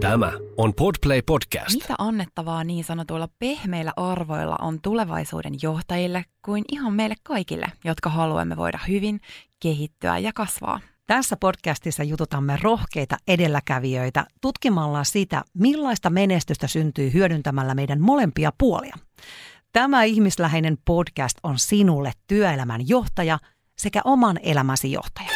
[0.00, 1.74] Tämä on Podplay Podcast.
[1.74, 8.56] Mitä annettavaa niin sanotuilla pehmeillä arvoilla on tulevaisuuden johtajille kuin ihan meille kaikille, jotka haluamme
[8.56, 9.20] voida hyvin,
[9.62, 10.80] kehittyä ja kasvaa?
[11.06, 18.96] Tässä podcastissa jututamme rohkeita edelläkävijöitä tutkimalla sitä, millaista menestystä syntyy hyödyntämällä meidän molempia puolia.
[19.72, 23.38] Tämä ihmisläheinen podcast on sinulle työelämän johtaja
[23.78, 25.30] sekä oman elämäsi johtaja.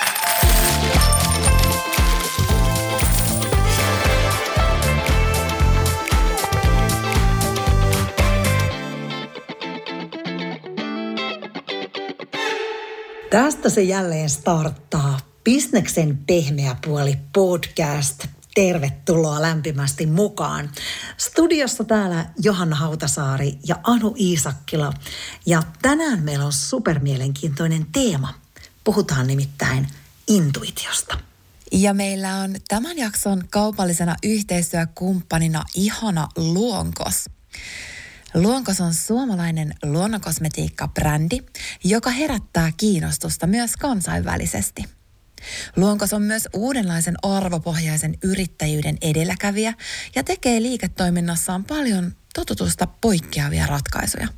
[13.35, 15.21] Tästä se jälleen starttaa.
[15.45, 18.27] Bisneksen pehmeä puoli podcast.
[18.55, 20.71] Tervetuloa lämpimästi mukaan.
[21.17, 24.93] Studiossa täällä Johanna Hautasaari ja Anu Iisakkila.
[25.47, 28.35] Ja tänään meillä on supermielenkiintoinen teema.
[28.85, 29.89] Puhutaan nimittäin
[30.29, 31.19] intuitiosta.
[31.73, 37.25] Ja meillä on tämän jakson kaupallisena yhteistyökumppanina ihana Luonkos.
[38.35, 41.41] Luonkos on suomalainen luonnonkosmetiikka-brändi,
[41.85, 44.85] joka herättää kiinnostusta myös kansainvälisesti.
[45.77, 49.75] Luonkos on myös uudenlaisen arvopohjaisen yrittäjyyden edelläkävijä
[50.15, 54.29] ja tekee liiketoiminnassaan paljon totutusta poikkeavia ratkaisuja.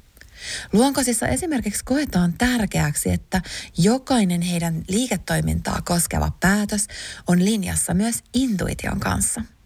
[0.73, 3.43] Luonkosissa esimerkiksi koetaan tärkeäksi, että
[3.79, 6.87] jokainen heidän liiketoimintaa koskeva päätös
[7.27, 9.43] on linjassa myös intuition kanssa–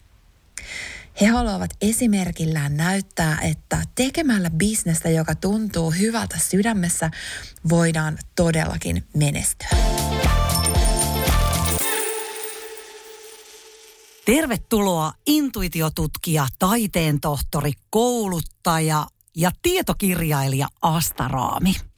[1.20, 7.10] he haluavat esimerkillään näyttää, että tekemällä bisnestä, joka tuntuu hyvältä sydämessä,
[7.68, 9.68] voidaan todellakin menestyä.
[14.24, 19.06] Tervetuloa intuitiotutkija, taiteen tohtori, kouluttaja
[19.36, 21.89] ja tietokirjailija Asta Raami.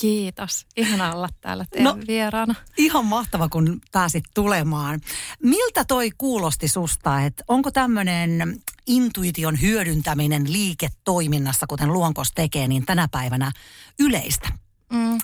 [0.00, 0.66] Kiitos.
[0.76, 2.54] Ihana olla täällä teidän no, vieraana.
[2.76, 5.00] Ihan mahtava, kun pääsit tulemaan.
[5.42, 13.08] Miltä toi kuulosti susta, että onko tämmöinen intuition hyödyntäminen liiketoiminnassa, kuten Luonkos tekee, niin tänä
[13.10, 13.52] päivänä
[13.98, 14.48] yleistä?
[14.92, 15.18] Mm,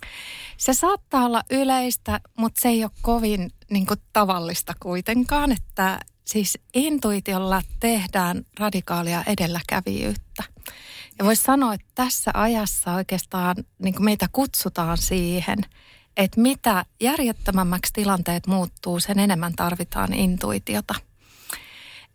[0.57, 6.59] se saattaa olla yleistä, mutta se ei ole kovin niin kuin, tavallista kuitenkaan, että siis
[6.75, 10.43] intuitiolla tehdään radikaalia edelläkävijyyttä.
[11.23, 15.59] Ja voisi sanoa, että tässä ajassa oikeastaan niin kuin meitä kutsutaan siihen,
[16.17, 20.95] että mitä järjettömämmäksi tilanteet muuttuu, sen enemmän tarvitaan intuitiota.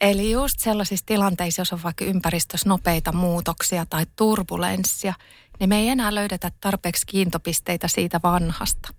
[0.01, 5.13] Eli just sellaisissa tilanteissa, jos on vaikka ympäristössä nopeita muutoksia tai turbulenssia,
[5.59, 8.93] niin me ei enää löydetä tarpeeksi kiintopisteitä siitä vanhasta.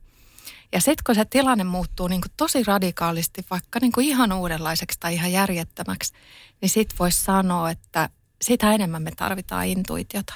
[0.72, 5.00] Ja sitten kun se tilanne muuttuu niin kuin tosi radikaalisti, vaikka niin kuin ihan uudenlaiseksi
[5.00, 6.12] tai ihan järjettömäksi,
[6.60, 8.10] niin sitten voisi sanoa, että
[8.42, 10.34] sitä enemmän me tarvitaan intuitiota.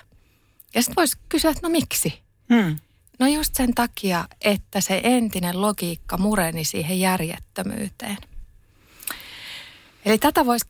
[0.74, 2.22] Ja sitten voisi kysyä, että no miksi?
[2.54, 2.78] Hmm.
[3.18, 8.16] No just sen takia, että se entinen logiikka mureni siihen järjettömyyteen.
[10.04, 10.66] Eli tätä voisi,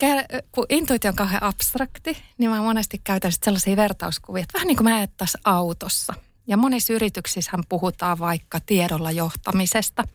[0.52, 4.88] kun intuitio on kauhean abstrakti, niin mä monesti käytän sellaisia vertauskuvia, että vähän niin kuin
[4.88, 6.14] mä ajattaisiin autossa.
[6.46, 10.08] Ja monissa yrityksissä puhutaan vaikka tiedolla johtamisesta.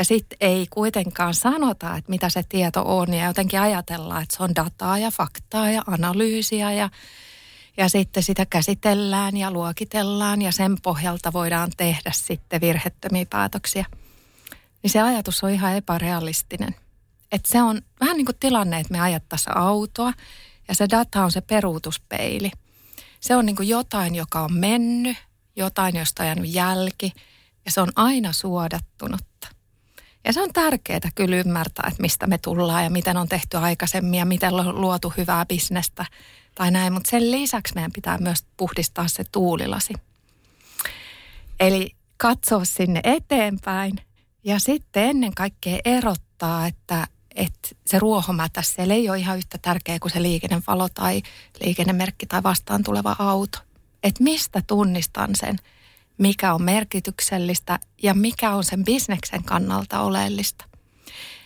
[0.00, 4.42] Ja sitten ei kuitenkaan sanota, että mitä se tieto on ja jotenkin ajatellaan, että se
[4.42, 6.90] on dataa ja faktaa ja analyysiä ja,
[7.76, 13.86] ja sitten sitä käsitellään ja luokitellaan ja sen pohjalta voidaan tehdä sitten virhettömiä päätöksiä.
[14.82, 16.74] Niin se ajatus on ihan epärealistinen.
[17.32, 20.12] Että se on vähän niin kuin tilanne, että me ajattaisiin autoa
[20.68, 22.50] ja se data on se peruutuspeili.
[23.20, 25.16] Se on niin kuin jotain, joka on mennyt,
[25.56, 27.12] jotain, josta on jäänyt jälki
[27.64, 29.59] ja se on aina suodattunutta.
[30.30, 34.18] Ja se on tärkeää kyllä ymmärtää, että mistä me tullaan ja miten on tehty aikaisemmin
[34.18, 36.06] ja miten on luotu hyvää bisnestä
[36.54, 36.92] tai näin.
[36.92, 39.94] Mutta sen lisäksi meidän pitää myös puhdistaa se tuulilasi.
[41.60, 44.00] Eli katsoa sinne eteenpäin
[44.44, 49.98] ja sitten ennen kaikkea erottaa, että, että se ruohomätä siellä ei ole ihan yhtä tärkeä
[49.98, 51.22] kuin se liikennevalo tai
[51.64, 53.58] liikennemerkki tai vastaan tuleva auto.
[54.02, 55.56] Että mistä tunnistan sen–
[56.20, 60.64] mikä on merkityksellistä ja mikä on sen bisneksen kannalta oleellista.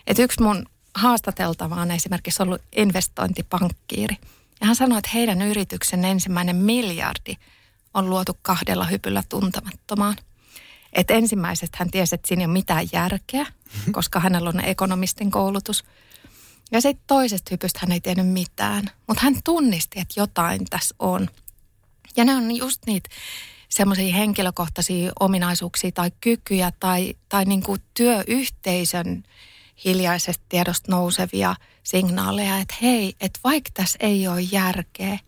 [0.06, 4.16] Et yksi mun haastateltava on esimerkiksi ollut investointipankkiiri.
[4.60, 7.34] Ja hän sanoi, että heidän yrityksen ensimmäinen miljardi
[7.94, 10.16] on luotu kahdella hypyllä tuntemattomaan.
[10.92, 13.46] Et ensimmäiset hän tiesi, että siinä ei ole mitään järkeä,
[13.92, 15.84] koska hänellä on ekonomistin koulutus.
[16.72, 21.28] Ja sitten toisesta hypystä hän ei tiennyt mitään, mutta hän tunnisti, että jotain tässä on.
[22.16, 23.08] Ja ne on just niitä
[23.68, 29.22] semmoisia henkilökohtaisia ominaisuuksia tai kykyjä tai, tai niin kuin työyhteisön
[29.84, 35.18] hiljaisesta tiedosta nousevia signaaleja, että hei, että vaikka tässä ei ole järkeä,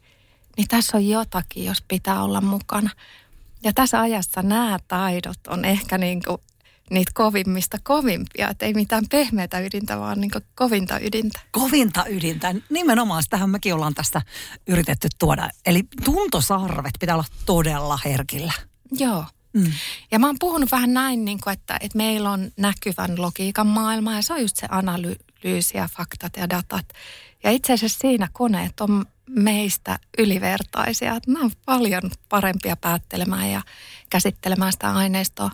[0.57, 2.91] niin tässä on jotakin, jos pitää olla mukana.
[3.63, 6.39] Ja tässä ajassa nämä taidot on ehkä niin kuin
[6.91, 8.51] niitä kovimmista kovimpia.
[8.51, 11.41] Että ei mitään pehmeätä ydintä, vaan niin kovinta ydintä.
[11.51, 12.55] Kovinta ydintä.
[12.71, 14.23] Nimenomaan sitähän mekin ollaan tästä
[14.67, 15.51] yritetty tuoda.
[15.67, 18.53] Eli tuntosarvet pitää olla todella herkillä.
[18.93, 19.25] Joo.
[19.53, 19.73] Mm.
[20.11, 24.15] Ja mä oon puhunut vähän näin, niin kuin, että, että meillä on näkyvän logiikan maailma
[24.15, 26.87] ja se on just se analyysi ja faktat ja datat.
[27.45, 31.17] Ja itse asiassa siinä koneet on meistä ylivertaisia.
[31.17, 33.63] Että mä oon paljon parempia päättelemään ja
[34.11, 35.51] käsittelemään sitä aineistoa.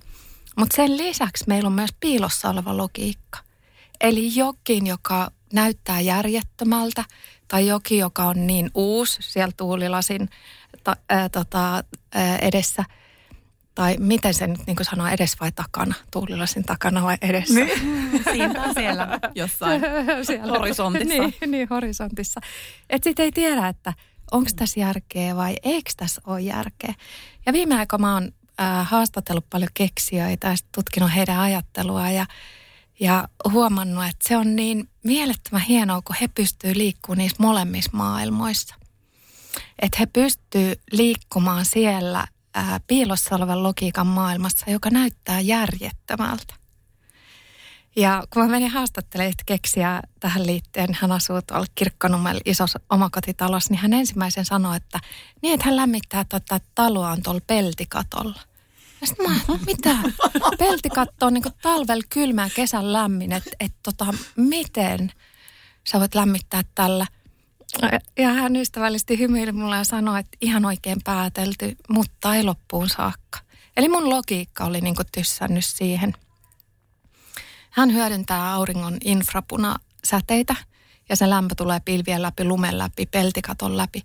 [0.56, 3.38] Mutta sen lisäksi meillä on myös piilossa oleva logiikka.
[4.00, 7.04] Eli jokin, joka näyttää järjettömältä,
[7.48, 10.28] tai jokin, joka on niin uusi siellä tuulilasin
[10.84, 11.84] ta, ää, tota,
[12.14, 12.84] ää, edessä,
[13.74, 17.54] tai miten se nyt niin sanoo, edes vai takana, tuulilasin takana vai edessä?
[17.54, 17.80] Niin.
[18.32, 19.80] Siinä siellä jossain
[20.26, 20.52] siellä.
[20.52, 21.08] horisontissa.
[21.08, 22.40] niin, niin, horisontissa.
[22.90, 23.92] Että sitten ei tiedä, että
[24.30, 26.94] onko tässä järkeä vai eikö tässä ole järkeä.
[27.46, 32.26] Ja viime aikoina mä oon äh, haastatellut paljon keksijöitä ja tutkinut heidän ajattelua ja,
[33.00, 38.74] ja huomannut, että se on niin mielettömän hienoa, kun he pystyvät liikkumaan niissä molemmissa maailmoissa.
[39.82, 42.26] Että he pystyvät liikkumaan siellä
[42.56, 46.61] äh, piilossa olevan logiikan maailmassa, joka näyttää järjettömältä.
[47.96, 53.80] Ja kun mä menin haastattelemaan keksiä tähän liittyen, hän asuu tuolla Kirkkonummella isossa omakotitalossa, niin
[53.80, 55.00] hän ensimmäisen sanoi, että
[55.42, 58.40] niin, että hän lämmittää tätä taloaan tuolla peltikatolla.
[59.00, 59.96] Ja sitten mä, mitä?
[60.58, 64.06] Peltikatto on niin talvel kylmä kesän lämmin, että et tota,
[64.36, 65.12] miten
[65.88, 67.06] sä voit lämmittää tällä?
[68.18, 73.38] Ja hän ystävällisesti hymyili mulle ja sanoi, että ihan oikein päätelty, mutta ei loppuun saakka.
[73.76, 76.14] Eli mun logiikka oli niin tyssännyt siihen.
[77.72, 80.54] Hän hyödyntää auringon infrapunasäteitä
[81.08, 84.02] ja se lämpö tulee pilvien läpi, lumen läpi, peltikaton läpi.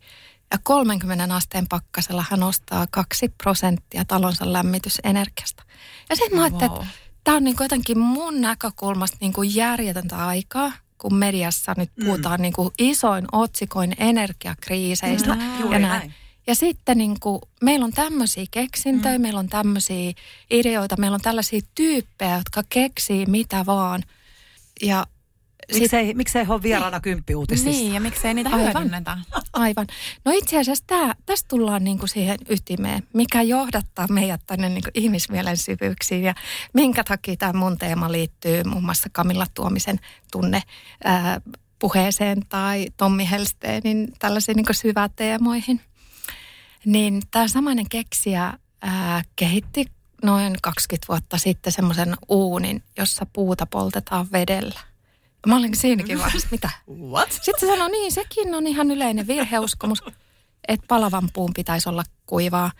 [0.51, 5.63] Ja 30 asteen pakkasella hän ostaa 2 prosenttia talonsa lämmitysenergiasta.
[6.09, 6.81] Ja sitten mä ajattelin, wow.
[6.81, 6.93] että
[7.23, 12.05] tämä on niin jotenkin mun näkökulmasta niin kuin järjetöntä aikaa, kun mediassa nyt mm.
[12.05, 12.41] puhutaan mm.
[12.41, 15.81] niin kuin isoin otsikoin energiakriiseistä mm, ja näin.
[15.81, 16.13] näin.
[16.47, 19.21] Ja sitten niin kuin, meillä on tämmöisiä keksintöjä, mm.
[19.21, 20.11] meillä on tämmöisiä
[20.51, 24.03] ideoita, meillä on tällaisia tyyppejä, jotka keksii mitä vaan.
[24.81, 25.05] Ja
[25.73, 27.01] Miksei, miksei he ole vieraana niin.
[27.01, 27.69] kymppiuutisissa?
[27.69, 28.73] Niin, ja miksei niitä Aivan.
[28.73, 29.17] hyödynnetä?
[29.53, 29.87] Aivan.
[30.25, 35.57] No itse asiassa tää, tästä tullaan niinku siihen ytimeen, mikä johdattaa meidät tänne niinku ihmismielen
[35.57, 36.33] syvyyksiin ja
[36.73, 39.99] minkä takia tämä mun teema liittyy muun muassa Kamilla Tuomisen
[40.31, 40.63] tunne
[41.03, 41.41] ää,
[41.79, 45.81] puheeseen tai Tommi Helsteenin tällaisiin niinku syväteemoihin.
[46.87, 49.85] Niin tämä samainen keksijä ää, kehitti
[50.23, 54.79] noin 20 vuotta sitten semmoisen uunin, jossa puuta poltetaan vedellä.
[55.47, 56.69] Mä olin siinäkin vaiheessa, mitä?
[57.01, 57.31] What?
[57.31, 60.03] Sitten se sanoi, niin sekin on ihan yleinen virheuskomus,
[60.67, 62.71] että palavan puun pitäisi olla kuivaa.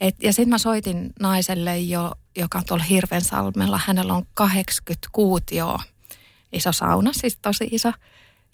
[0.00, 3.80] Et, ja sitten mä soitin naiselle, jo, joka on tuolla Hirvensalmella.
[3.86, 5.82] Hänellä on 80 kuutioa,
[6.52, 7.92] iso sauna, siis tosi iso.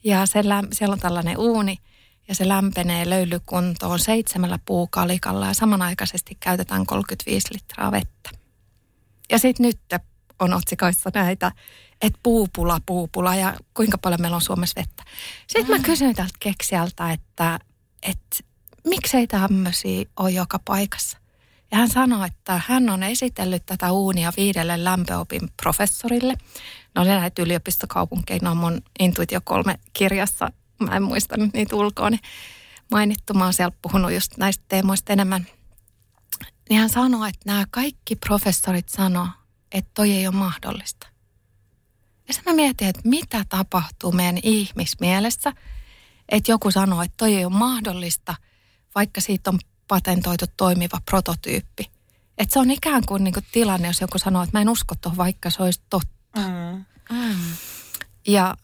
[0.05, 0.43] Ja se,
[0.73, 1.79] siellä on tällainen uuni
[2.29, 8.31] ja se lämpenee löylykuntoon seitsemällä puukalikalla ja samanaikaisesti käytetään 35 litraa vettä.
[9.31, 10.03] Ja sitten nyt
[10.39, 11.53] on otsikoissa näitä
[12.03, 15.03] että puupula, puupula ja kuinka paljon meillä on Suomessa vettä.
[15.47, 17.59] Sitten mä kysyin tältä keksijältä, että,
[18.03, 18.37] että
[18.87, 21.19] miksei tämmöisiä ole joka paikassa.
[21.71, 26.35] Ja hän sanoi, että hän on esitellyt tätä uunia viidelle lämpöopin professorille.
[26.95, 30.53] No ne näitä yliopistokaupunkeja, ne on mun Intuitio 3 kirjassa.
[30.81, 32.21] Mä en muista nyt niitä ulkoa, niin
[32.91, 33.35] mainittu.
[33.35, 35.47] Mä oon siellä puhunut just näistä teemoista enemmän.
[36.69, 39.29] Niin hän sanoi, että nämä kaikki professorit sanoo,
[39.73, 41.07] että toi ei ole mahdollista.
[42.29, 45.53] Ja sitten mä mietin, että mitä tapahtuu meidän ihmismielessä,
[46.29, 48.35] että joku sanoo, että toi ei ole mahdollista,
[48.95, 51.91] vaikka siitä on patentoitu toimiva prototyyppi.
[52.39, 54.95] Että se on ikään kuin, niin kuin tilanne, jos joku sanoo, että mä en usko
[55.01, 56.41] tuohon, vaikka se olisi totta.
[56.41, 56.85] Mm.
[57.11, 57.37] Mm.
[58.29, 58.57] Ja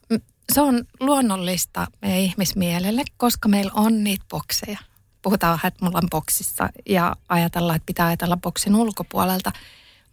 [0.53, 4.79] se on luonnollista meidän ihmismielelle, koska meillä on niitä bokseja.
[5.23, 9.53] Puhutaan vähän, että mulla on boksissa ja ajatellaan, että pitää ajatella boksin ulkopuolelta–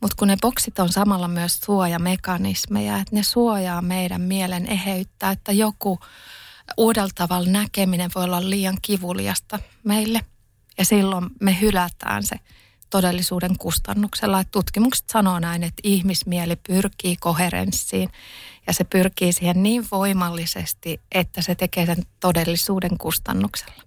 [0.01, 5.51] mutta kun ne boksit on samalla myös suojamekanismeja, että ne suojaa meidän mielen eheyttä, että
[5.51, 5.99] joku
[6.77, 10.21] uudella tavalla näkeminen voi olla liian kivuliasta meille.
[10.77, 12.35] Ja silloin me hylätään se
[12.89, 14.39] todellisuuden kustannuksella.
[14.39, 18.09] Että tutkimukset sanoo näin, että ihmismieli pyrkii koherenssiin
[18.69, 23.83] ja se pyrkii siihen niin voimallisesti, että se tekee sen todellisuuden kustannuksella.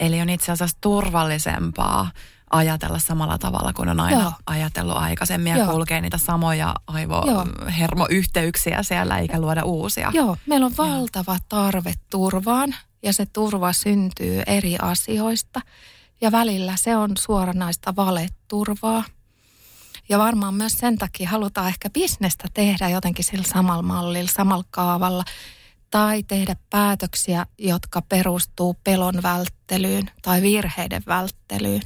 [0.00, 2.10] Eli on itse asiassa turvallisempaa
[2.50, 4.32] ajatella samalla tavalla kuin on aina Joo.
[4.46, 5.72] ajatellut aikaisemmin ja Joo.
[5.72, 10.10] kulkee niitä samoja aivohermoyhteyksiä siellä eikä luoda uusia.
[10.14, 15.60] Joo, meillä on valtava tarve turvaan ja se turva syntyy eri asioista.
[16.20, 19.04] Ja välillä se on suoranaista valeturvaa.
[20.10, 25.24] Ja varmaan myös sen takia halutaan ehkä bisnestä tehdä jotenkin sillä samalla mallilla, samalla kaavalla.
[25.90, 31.82] Tai tehdä päätöksiä, jotka perustuu pelon välttelyyn tai virheiden välttelyyn.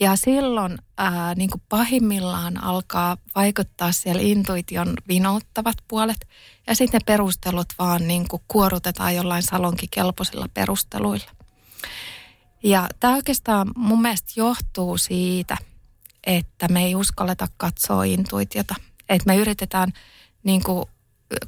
[0.00, 6.28] Ja silloin ää, niin kuin pahimmillaan alkaa vaikuttaa siellä intuition vinouttavat puolet.
[6.66, 11.30] Ja sitten ne perustelut vaan niin kuin kuorutetaan jollain salonkikelpoisilla perusteluilla.
[12.62, 15.56] Ja tämä oikeastaan mun mielestä johtuu siitä,
[16.26, 18.74] että me ei uskalleta katsoa intuitiota.
[19.08, 19.92] Että me yritetään
[20.42, 20.84] niin kuin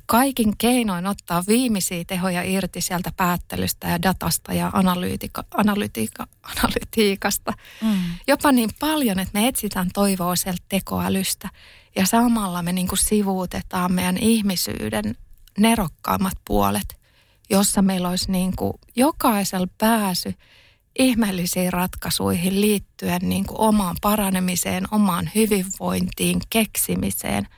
[0.07, 7.53] kaikin keinoin ottaa viimeisiä tehoja irti sieltä päättelystä ja datasta ja analyytika, analytiika, analytiikasta.
[7.83, 7.97] Mm.
[8.29, 11.49] Jopa niin paljon, että me etsitään toivoa sieltä tekoälystä.
[11.97, 15.17] Ja samalla me niin kuin sivuutetaan meidän ihmisyyden
[15.59, 16.97] nerokkaammat puolet,
[17.51, 20.35] jossa meillä olisi niin kuin jokaisella pääsy
[20.99, 27.49] ihmeellisiin ratkaisuihin liittyen niin kuin omaan paranemiseen, omaan hyvinvointiin, keksimiseen.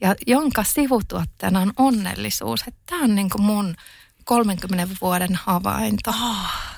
[0.00, 2.64] Ja jonka sivutuotteena on onnellisuus.
[2.86, 3.74] Tämä on niin kuin mun
[4.24, 6.14] 30 vuoden havainto.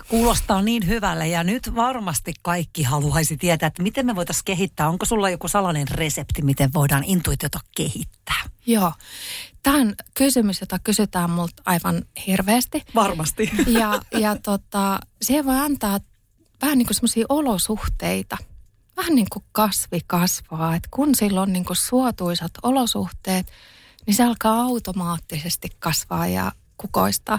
[0.08, 4.88] Kuulostaa niin hyvälle ja nyt varmasti kaikki haluaisi tietää, että miten me voitaisiin kehittää.
[4.88, 8.42] Onko sulla joku salainen resepti, miten voidaan intuitiota kehittää?
[8.66, 8.92] Joo.
[9.66, 12.82] Tämä on kysymys, jota kysytään multa aivan hirveästi.
[12.94, 13.50] Varmasti.
[13.66, 15.98] Ja, ja tota, siihen voi antaa
[16.62, 18.36] vähän niin kuin semmoisia olosuhteita.
[18.96, 20.74] Vähän niin kuin kasvi kasvaa.
[20.74, 23.46] että kun sillä on niin kuin suotuisat olosuhteet,
[24.06, 27.38] niin se alkaa automaattisesti kasvaa ja kukoistaa.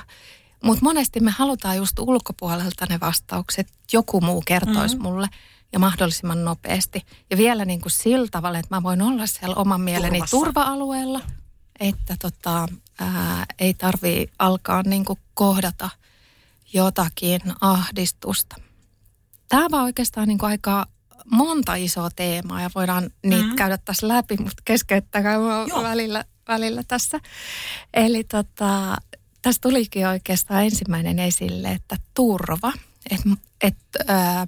[0.63, 3.67] Mutta monesti me halutaan just ulkopuolelta ne vastaukset.
[3.93, 5.09] Joku muu kertoisi mm-hmm.
[5.09, 5.27] mulle
[5.73, 7.05] ja mahdollisimman nopeasti.
[7.29, 10.37] Ja vielä niin kuin sillä tavalla, että mä voin olla siellä oman mieleni Turvassa.
[10.37, 11.21] turva-alueella,
[11.79, 12.67] että tota,
[12.99, 15.89] ää, ei tarvii alkaa niin kuin kohdata
[16.73, 18.55] jotakin ahdistusta.
[19.49, 20.85] Tämä on oikeastaan niin kuin aika
[21.31, 23.55] monta isoa teemaa ja voidaan niitä mm.
[23.55, 27.19] käydä tässä läpi, mutta keskeyttäkää mua välillä, välillä tässä.
[27.93, 28.97] Eli tota,
[29.41, 32.73] tässä tulikin oikeastaan ensimmäinen esille, että turva.
[33.09, 33.21] Et,
[33.61, 34.47] et, ää,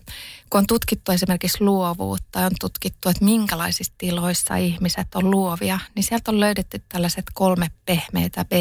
[0.50, 6.32] kun on tutkittu esimerkiksi luovuutta on tutkittu, että minkälaisissa tiloissa ihmiset on luovia, niin sieltä
[6.32, 8.52] on löydetty tällaiset kolme pehmeitä b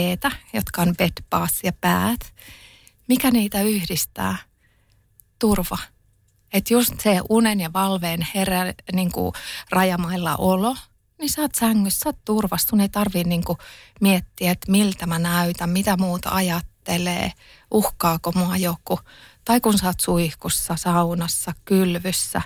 [0.53, 2.35] jotka on bed, bath ja päät.
[3.09, 4.37] Mikä niitä yhdistää?
[5.39, 5.79] Turva.
[6.53, 9.33] Että just se unen ja valveen herä, niin kuin
[9.71, 10.77] rajamailla olo,
[11.19, 12.69] niin sä oot sängyssä, sä oot turvassa.
[12.69, 13.59] Sun ei tarvii niin kuin
[14.01, 17.33] miettiä, että miltä mä näytän, mitä muuta ajattelee,
[17.71, 19.01] uhkaako mua joku.
[19.49, 22.43] Tai kun sä oot suihkussa, saunassa, kylvyssä.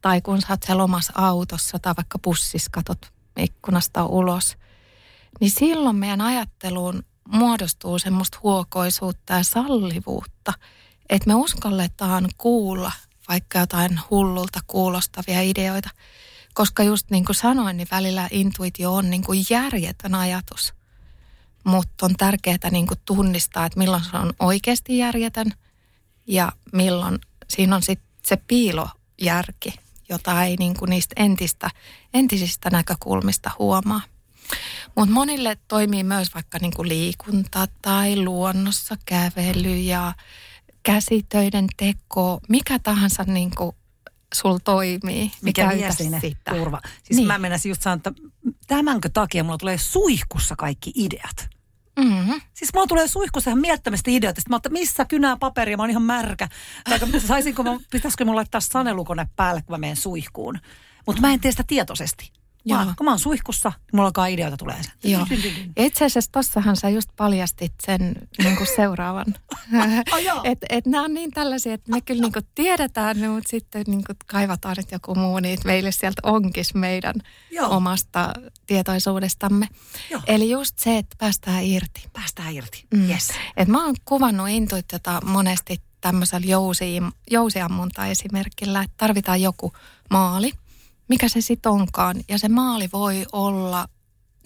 [0.00, 4.56] Tai kun sä oot siellä omassa autossa tai vaikka bussissa katot ikkunasta ulos.
[5.40, 10.52] Niin silloin meidän ajatteluun muodostuu semmoista huokoisuutta ja sallivuutta,
[11.08, 12.92] että me uskalletaan kuulla
[13.28, 15.90] vaikka jotain hullulta kuulostavia ideoita.
[16.54, 20.74] Koska just niin kuin sanoin, niin välillä intuitio on niin kuin järjetön ajatus.
[21.64, 25.52] Mutta on tärkeää niin kuin tunnistaa, että milloin se on oikeasti järjetön
[26.26, 27.18] ja milloin
[27.48, 29.74] siinä on sitten se piilojärki,
[30.08, 31.70] jota ei niin kuin niistä entistä,
[32.14, 34.00] entisistä näkökulmista huomaa.
[34.96, 40.12] Mutta monille toimii myös vaikka niin kuin liikunta tai luonnossa kävely ja
[40.82, 43.76] käsitöiden teko, mikä tahansa niin kuin
[44.34, 45.32] sul toimii.
[45.42, 46.50] Mikä Käytä vie sinne sitä.
[46.54, 46.80] turva.
[46.84, 47.16] Siis Niin.
[47.16, 47.26] niin.
[47.26, 48.12] mä menisin just sanoa, että
[48.66, 51.48] tämänkö takia mulla tulee suihkussa kaikki ideat.
[51.98, 52.40] Mm-hmm.
[52.54, 54.40] Siis mulla tulee suihkussa ihan mielettömästi ideoita.
[54.48, 56.48] Mä että missä kynää paperia, mä oon ihan märkä.
[56.84, 60.58] Tai saisinko mä, pitäisikö mun laittaa sanelukone päälle, kun mä menen suihkuun.
[61.06, 62.32] Mutta mä en tee sitä tietoisesti.
[62.66, 62.78] Joo.
[62.78, 65.10] Vaan, kun mä oon suihkussa, niin mulla alkaa ideoita tulee sen.
[65.10, 65.26] Joo.
[65.76, 69.26] Itse asiassa tossahan sä just paljastit sen niin kuin seuraavan.
[70.26, 70.40] Joo.
[70.44, 73.84] että et nämä on niin tällaisia, että me kyllä niin kuin tiedetään ne, mutta sitten
[73.86, 77.14] niin kuin kaivataan, että joku muu niitä meille sieltä onkis meidän
[77.50, 77.76] Joo.
[77.76, 78.32] omasta
[78.66, 79.68] tietoisuudestamme.
[80.10, 80.22] Joo.
[80.26, 82.02] Eli just se, että päästään irti.
[82.12, 82.84] Päästään irti.
[82.94, 83.10] Mm.
[83.10, 83.28] Yes.
[83.56, 89.72] Et mä oon kuvannut intuitiota monesti tämmöisellä jousi, jousiammunta esimerkillä, että tarvitaan joku
[90.10, 90.52] maali,
[91.08, 92.16] mikä se sitten onkaan.
[92.28, 93.88] Ja se maali voi olla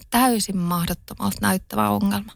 [0.09, 2.31] täysin mahdottomalta näyttävä ongelma.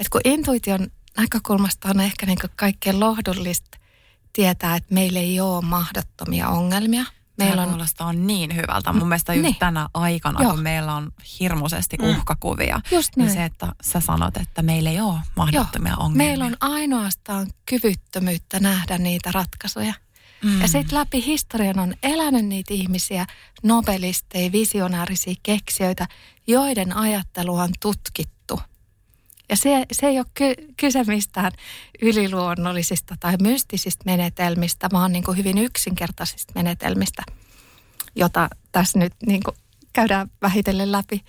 [0.00, 3.78] Et kun intuition näkökulmasta on ehkä niin kaikkein lohdullista
[4.32, 7.04] tietää, että meillä ei ole mahdottomia ongelmia.
[7.38, 7.68] Meillä on...
[7.68, 8.92] on, kuulostaa niin hyvältä.
[8.92, 9.56] Mun mielestä just Niin.
[9.56, 10.50] tänä aikana, Joo.
[10.50, 12.08] kun meillä on hirmuisesti Mm.
[12.08, 13.36] uhkakuvia, Just niin näin.
[13.38, 16.26] se, että sä sanot, että meillä ei ole mahdottomia Joo, ongelmia.
[16.26, 19.94] meillä on ainoastaan kyvyttömyyttä nähdä niitä ratkaisuja.
[20.44, 20.60] Mm.
[20.60, 23.26] Ja sitten läpi historian on elänyt niitä ihmisiä,
[23.62, 26.08] nobelisteja, visionäärisiä keksijöitä,
[26.46, 28.60] joiden ajattelu on tutkittu.
[29.48, 31.52] Ja se, se ei ole ky, kyse mistään
[32.02, 37.22] yliluonnollisista tai mystisistä menetelmistä, vaan niin kuin hyvin yksinkertaisista menetelmistä,
[38.16, 39.56] jota tässä nyt niin kuin
[39.92, 41.24] käydään vähitellen läpi.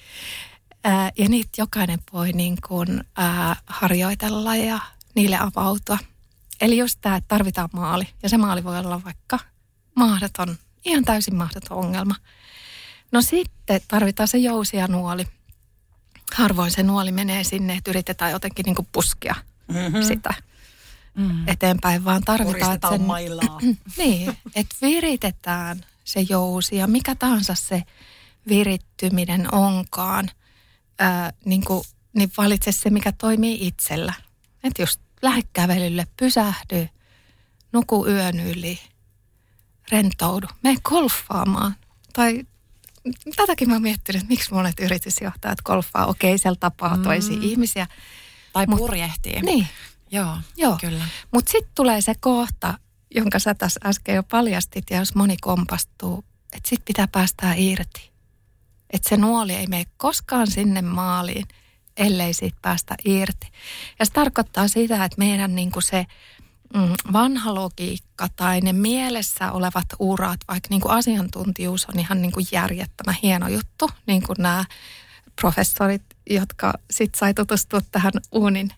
[0.84, 4.80] Ää, ja niitä jokainen voi niin kuin, ää, harjoitella ja
[5.16, 5.98] niille avautua.
[6.62, 8.08] Eli just tämä, että tarvitaan maali.
[8.24, 9.40] Ja se maali voi olla vaikka
[9.96, 12.16] mahdoton, ihan täysin mahdoton ongelma.
[13.12, 15.28] No sitten tarvitaan se jousi ja nuoli.
[16.34, 19.36] Harvoin se nuoli menee sinne, että yritetään jotenkin niin kuin puskea
[19.68, 20.04] mm-hmm.
[20.04, 20.34] sitä
[21.16, 21.48] mm.
[21.48, 22.76] eteenpäin, vaan tarvitaan...
[22.76, 23.60] Että sen, mailaa.
[23.98, 27.84] niin, että viritetään se jousi ja mikä tahansa se
[28.50, 30.30] virittyminen onkaan,
[31.00, 31.84] ää, niin, kuin,
[32.14, 34.14] niin valitse se, mikä toimii itsellä.
[34.64, 36.90] Että just lähde kävelylle, pysähdy,
[37.72, 38.80] nuku yön yli,
[39.92, 41.76] rentoudu, mene golfaamaan.
[42.14, 42.44] Tai
[43.36, 46.06] tätäkin mä miettinyt, että miksi monet yritysjohtajat golfaa.
[46.06, 47.04] Okei, siellä tapaa mm.
[47.04, 47.88] toisia ihmisiä.
[48.54, 49.42] Tai mut, purjehtii.
[49.42, 49.68] Niin.
[50.12, 50.78] Joo, Joo.
[50.82, 51.06] kyllä.
[51.34, 52.74] Mutta sitten tulee se kohta,
[53.16, 58.12] jonka sä tässä äsken jo paljastit, ja jos moni kompastuu, että sitten pitää päästää irti.
[58.90, 61.46] Että se nuoli ei mene koskaan sinne maaliin–
[61.98, 63.48] ellei siitä päästä irti.
[64.00, 66.06] Ja se tarkoittaa sitä, että meidän niin kuin se
[66.74, 72.32] mm, vanha logiikka tai ne mielessä olevat urat, vaikka niin kuin asiantuntijuus on ihan niin
[72.32, 74.66] kuin järjettömän hieno juttu, niin kuin nämä
[75.42, 78.70] professorit, jotka sitten sai tutustua tähän uunin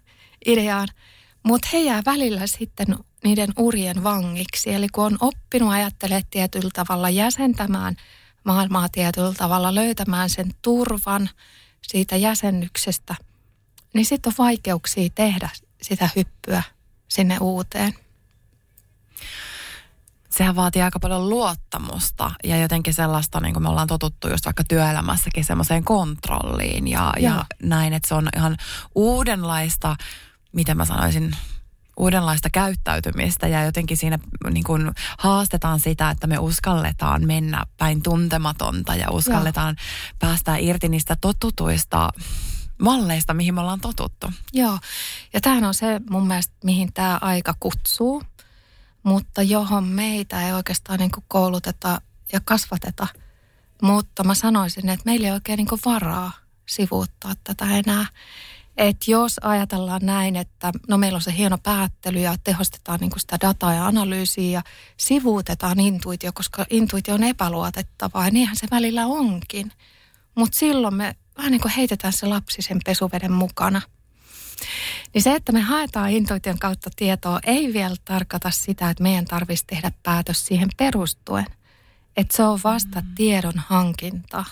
[0.45, 0.87] ideaan.
[1.43, 2.87] Mutta he jää välillä sitten
[3.23, 4.73] niiden urien vangiksi.
[4.73, 7.95] Eli kun on oppinut ajattelemaan tietyllä tavalla jäsentämään
[8.43, 11.29] maailmaa tietyllä tavalla, löytämään sen turvan–
[11.87, 13.15] siitä jäsennyksestä,
[13.93, 15.49] niin sitten on vaikeuksia tehdä
[15.81, 16.63] sitä hyppyä
[17.07, 17.93] sinne uuteen.
[20.29, 24.63] Sehän vaatii aika paljon luottamusta ja jotenkin sellaista, niin kuin me ollaan totuttu just vaikka
[24.63, 28.57] työelämässäkin semmoiseen kontrolliin ja, ja näin, että se on ihan
[28.95, 29.95] uudenlaista,
[30.51, 31.35] miten mä sanoisin,
[31.97, 38.95] uudenlaista käyttäytymistä ja jotenkin siinä niin kuin haastetaan sitä, että me uskalletaan mennä päin tuntematonta
[38.95, 40.15] ja uskalletaan Joo.
[40.19, 42.09] päästä irti niistä totutuista
[42.81, 44.31] malleista, mihin me ollaan totuttu.
[44.53, 44.79] Joo,
[45.33, 48.23] ja tämähän on se mun mielestä, mihin tämä aika kutsuu,
[49.03, 52.01] mutta johon meitä ei oikeastaan niin kuin kouluteta
[52.33, 53.07] ja kasvateta.
[53.81, 56.31] Mutta mä sanoisin, että meillä ei oikein niin kuin varaa
[56.65, 58.05] sivuuttaa tätä enää.
[58.77, 63.37] Että jos ajatellaan näin, että no meillä on se hieno päättely ja tehostetaan niin sitä
[63.41, 64.61] dataa ja analyysiä ja
[64.97, 69.71] sivuutetaan intuitio, koska intuitio on epäluotettavaa ja niinhän se välillä onkin.
[70.35, 73.81] Mutta silloin me vähän niin kuin heitetään se lapsi sen pesuveden mukana.
[75.13, 79.67] Niin se, että me haetaan intuition kautta tietoa, ei vielä tarkoita sitä, että meidän tarvitsisi
[79.67, 81.45] tehdä päätös siihen perustuen.
[82.17, 83.07] Että se on vasta mm.
[83.15, 84.45] tiedon hankintaa.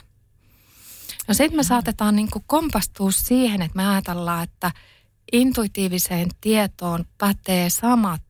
[1.28, 4.72] No sitten me saatetaan niin kuin kompastua siihen, että me ajatellaan, että
[5.32, 8.22] intuitiiviseen tietoon pätee samat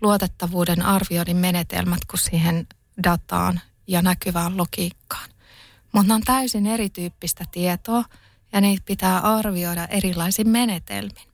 [0.00, 2.66] luotettavuuden arvioinnin menetelmät kuin siihen
[3.04, 5.30] dataan ja näkyvään logiikkaan.
[5.92, 8.04] Mutta ne on täysin erityyppistä tietoa
[8.52, 11.28] ja niitä pitää arvioida erilaisin menetelmin.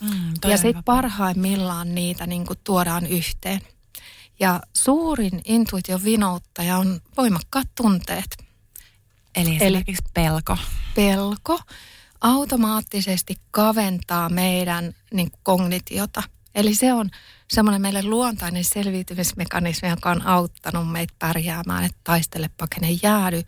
[0.00, 3.60] Mm, ja sitten parhaimmillaan niitä niin kuin tuodaan yhteen.
[4.40, 8.51] Ja suurin intuition vinouttaja on voimakkaat tunteet.
[9.34, 10.56] Eli esimerkiksi Eli pelko.
[10.94, 11.58] Pelko
[12.20, 16.22] automaattisesti kaventaa meidän niin kuin kognitiota.
[16.54, 17.10] Eli se on
[17.48, 23.42] semmoinen meille luontainen selviytymismekanismi, joka on auttanut meitä pärjäämään, että taistele pakene jäädy.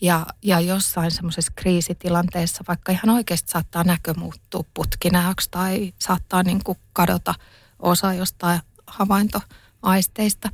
[0.00, 6.64] Ja, ja jossain semmoisessa kriisitilanteessa vaikka ihan oikeasti saattaa näkö muuttua putkinäöksi tai saattaa niin
[6.64, 7.34] kuin kadota
[7.78, 10.50] osa jostain havaintoaisteista.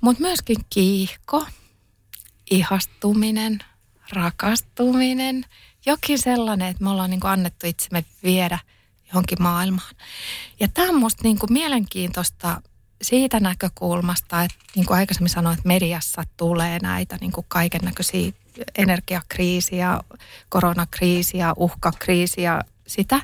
[0.00, 1.46] Mutta myöskin kiihko,
[2.50, 3.58] ihastuminen,
[4.12, 5.44] rakastuminen,
[5.86, 8.58] jokin sellainen, että me ollaan niin kuin annettu itsemme viedä
[9.08, 9.94] johonkin maailmaan.
[10.60, 12.62] Ja tämä on musta niin kuin mielenkiintoista
[13.02, 18.32] siitä näkökulmasta, että niin kuin aikaisemmin sanoin, että mediassa tulee näitä niin kuin kaiken näköisiä
[18.78, 20.00] energiakriisiä,
[20.48, 23.20] koronakriisiä, uhkakriisiä, sitä.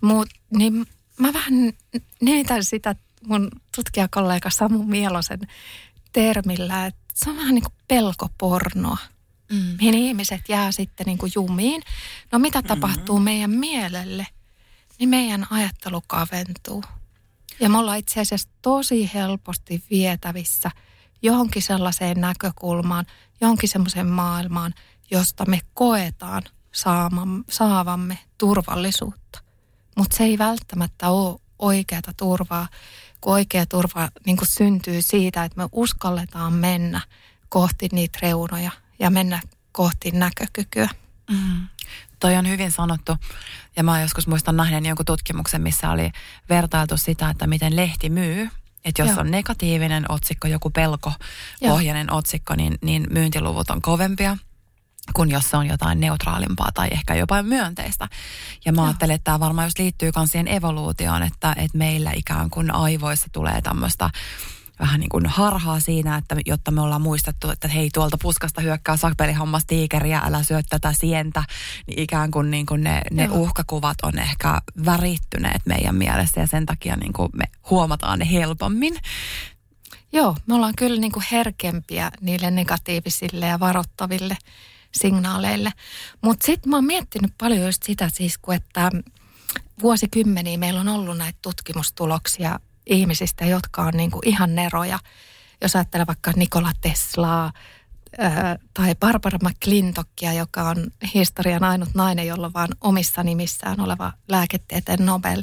[0.00, 0.86] Mut, niin
[1.18, 1.72] mä vähän
[2.20, 2.94] niitän sitä
[3.26, 5.40] mun tutkijakollega Samu Mielosen
[6.12, 8.98] termillä, että se on vähän niin kuin pelkopornoa,
[9.52, 9.76] mm.
[9.78, 11.82] mihin ihmiset jää sitten niin kuin jumiin.
[12.32, 12.68] No mitä mm-hmm.
[12.68, 14.26] tapahtuu meidän mielelle,
[14.98, 16.84] niin meidän ajattelu kaventuu.
[17.60, 20.70] Ja me ollaan itse asiassa tosi helposti vietävissä
[21.22, 23.06] johonkin sellaiseen näkökulmaan,
[23.40, 24.74] johonkin semmoiseen maailmaan,
[25.10, 26.42] josta me koetaan
[27.50, 29.38] saavamme turvallisuutta.
[29.96, 32.68] Mutta se ei välttämättä ole oikeata turvaa,
[33.22, 37.00] kun oikea turva niin kuin syntyy siitä, että me uskalletaan mennä
[37.48, 39.40] kohti niitä reunoja ja mennä
[39.72, 40.88] kohti näkökykyä.
[41.30, 41.68] Mm.
[42.20, 43.16] Toi on hyvin sanottu.
[43.76, 46.10] Ja mä joskus muistan nähneeni jonkun tutkimuksen, missä oli
[46.48, 48.48] vertailtu sitä, että miten lehti myy.
[48.84, 49.20] Että jos Joo.
[49.20, 51.12] on negatiivinen otsikko, joku pelko
[51.60, 54.36] pohjainen otsikko, niin, niin myyntiluvut on kovempia
[55.12, 58.08] kuin jos se on jotain neutraalimpaa tai ehkä jopa myönteistä.
[58.64, 62.50] Ja mä ajattelen, että tämä varmaan just liittyy myös siihen evoluutioon, että, että meillä ikään
[62.50, 64.10] kuin aivoissa tulee tämmöistä
[64.80, 68.96] vähän niin kuin harhaa siinä, että jotta me ollaan muistettu, että hei tuolta puskasta hyökkää
[68.96, 71.44] sakpelihammas tiikeriä, älä syö tätä sientä,
[71.86, 76.66] niin ikään kuin, niin kuin ne, ne uhkakuvat on ehkä värittyneet meidän mielessä ja sen
[76.66, 78.96] takia niin kuin me huomataan ne helpommin.
[80.12, 84.36] Joo, me ollaan kyllä niin kuin herkempiä niille negatiivisille ja varoittaville
[84.94, 85.72] signaaleille.
[86.22, 88.90] Mutta sitten mä oon miettinyt paljon just sitä siis, kun että
[89.82, 94.98] vuosikymmeniä meillä on ollut näitä tutkimustuloksia ihmisistä, jotka on niin kuin ihan neroja.
[95.60, 97.52] Jos ajattelee vaikka Nikola Teslaa
[98.74, 105.42] tai Barbara McClintockia, joka on historian ainut nainen, jolla on omissa nimissään oleva lääketieteen Nobel,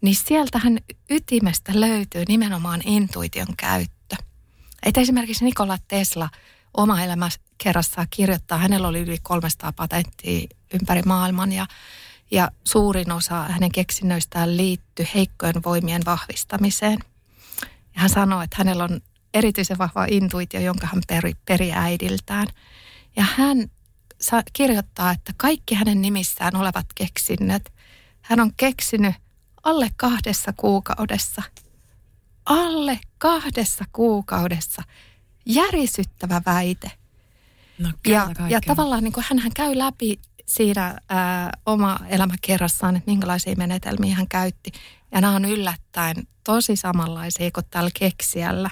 [0.00, 0.78] niin sieltähän
[1.10, 4.16] ytimestä löytyy nimenomaan intuition käyttö.
[4.82, 6.28] Että esimerkiksi Nikola Tesla
[6.76, 11.66] oma elämä kerrassaan kirjoittaa, hänellä oli yli 300 patenttia ympäri maailman ja
[12.30, 16.98] ja suurin osa hänen keksinnöistään liittyy heikkojen voimien vahvistamiseen.
[17.94, 19.00] Ja hän sanoi, että hänellä on
[19.34, 22.46] erityisen vahva intuitio, jonka hän peri, peri äidiltään.
[23.16, 23.70] Ja hän
[24.52, 27.72] kirjoittaa, että kaikki hänen nimissään olevat keksinnöt,
[28.22, 29.14] hän on keksinyt
[29.62, 31.42] alle kahdessa kuukaudessa.
[32.46, 34.82] Alle kahdessa kuukaudessa.
[35.46, 36.90] Järisyttävä väite.
[37.78, 43.10] No, ja, ja tavallaan niin kuin hän käy läpi siinä ää, oma elämä kerrassaan, että
[43.10, 44.72] minkälaisia menetelmiä hän käytti.
[45.12, 48.70] Ja nämä on yllättäen tosi samanlaisia kuin tällä keksijällä,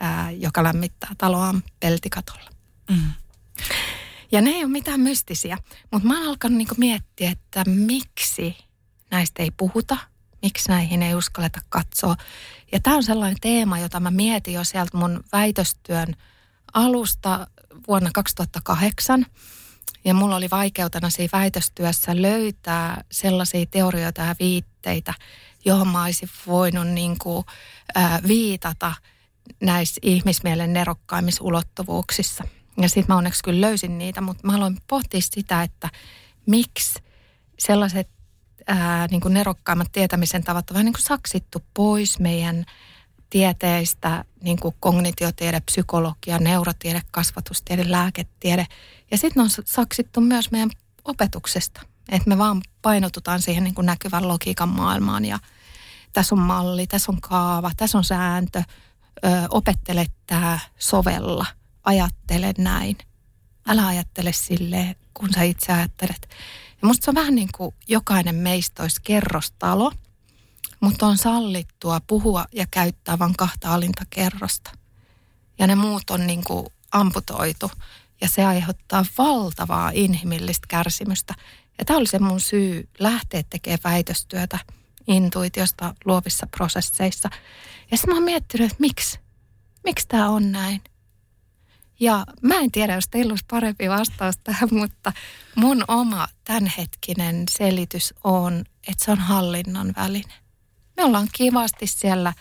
[0.00, 2.50] ää, joka lämmittää taloaan peltikatolla.
[2.90, 3.12] Mm.
[4.32, 5.58] Ja ne ei ole mitään mystisiä,
[5.92, 8.56] mutta mä oon alkanut niinku miettiä, että miksi
[9.10, 9.96] näistä ei puhuta,
[10.46, 12.16] miksi näihin ei uskalleta katsoa.
[12.72, 16.16] Ja tämä on sellainen teema, jota mä mietin jo sieltä mun väitöstyön
[16.74, 17.46] alusta
[17.88, 19.26] vuonna 2008.
[20.04, 25.14] Ja mulla oli vaikeutena siinä väitöstyössä löytää sellaisia teorioita ja viitteitä,
[25.64, 27.44] johon mä olisin voinut niin kuin,
[27.94, 28.94] ää, viitata
[29.62, 31.44] näissä ihmismielen nerokkaimmissa.
[32.80, 35.90] Ja sitten mä onneksi kyllä löysin niitä, mutta mä aloin pohtia sitä, että
[36.46, 37.02] miksi
[37.58, 38.15] sellaiset
[38.66, 42.64] ää, niin kuin nerokkaimmat tietämisen tavat on vähän niin kuin saksittu pois meidän
[43.30, 48.66] tieteistä, niin kuin kognitiotiede, psykologia, neurotiede, kasvatustiede, lääketiede.
[49.10, 50.70] Ja sitten on saksittu myös meidän
[51.04, 51.80] opetuksesta.
[52.08, 55.38] Että me vaan painotutaan siihen niin kuin näkyvän logiikan maailmaan ja
[56.12, 58.62] tässä on malli, tässä on kaava, tässä on sääntö,
[59.24, 61.46] ö, opettele tämä sovella,
[61.84, 62.98] ajattele näin.
[63.68, 66.28] Älä ajattele sille, kun sä itse ajattelet.
[66.82, 69.92] Ja musta se on vähän niin kuin jokainen meistä olisi kerrostalo–
[70.80, 74.70] mutta on sallittua puhua ja käyttää vain kahta alintakerrosta.
[75.58, 77.70] Ja ne muut on niin kuin amputoitu
[78.20, 81.34] ja se aiheuttaa valtavaa inhimillistä kärsimystä.
[81.78, 84.58] Ja tämä oli se mun syy lähteä tekemään väitöstyötä
[85.06, 87.30] intuitiosta luovissa prosesseissa.
[87.90, 89.18] Ja sitten mä oon miettinyt, että miksi?
[89.84, 90.80] Miksi tämä on näin?
[92.00, 95.12] Ja mä en tiedä, jos teillä olisi parempi vastaus tähän, mutta
[95.54, 100.32] mun oma tämänhetkinen selitys on, että se on hallinnon väline.
[100.96, 102.32] Me ollaan kivasti siellä,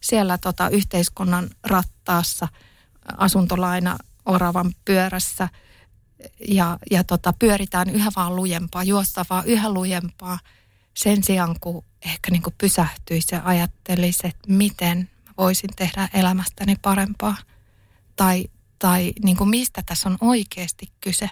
[0.00, 2.48] siellä tota yhteiskunnan rattaassa,
[3.16, 5.48] asuntolaina oravan pyörässä.
[6.48, 10.38] Ja, ja tota, pyöritään yhä vaan lujempaa, juosta vaan yhä lujempaa.
[10.96, 17.36] Sen sijaan, kun ehkä niin kuin pysähtyisi ja ajattelisi, että miten voisin tehdä elämästäni parempaa.
[18.16, 18.44] Tai,
[18.82, 21.30] tai niin kuin mistä tässä on oikeasti kyse.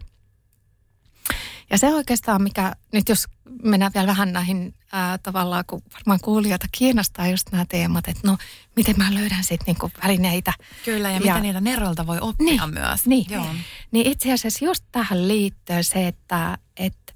[1.70, 3.26] Ja se oikeastaan, mikä nyt jos
[3.62, 8.38] mennään vielä vähän näihin ää, tavallaan, kun varmaan kuulijoita kiinnostaa just nämä teemat, että no
[8.76, 10.52] miten mä löydän sitten niinku välineitä.
[10.84, 13.06] Kyllä, ja, ja miten niitä neroilta voi oppia niin, myös.
[13.06, 13.46] Niin, Joo.
[13.90, 17.12] niin itse asiassa just tähän liittyy se, että, että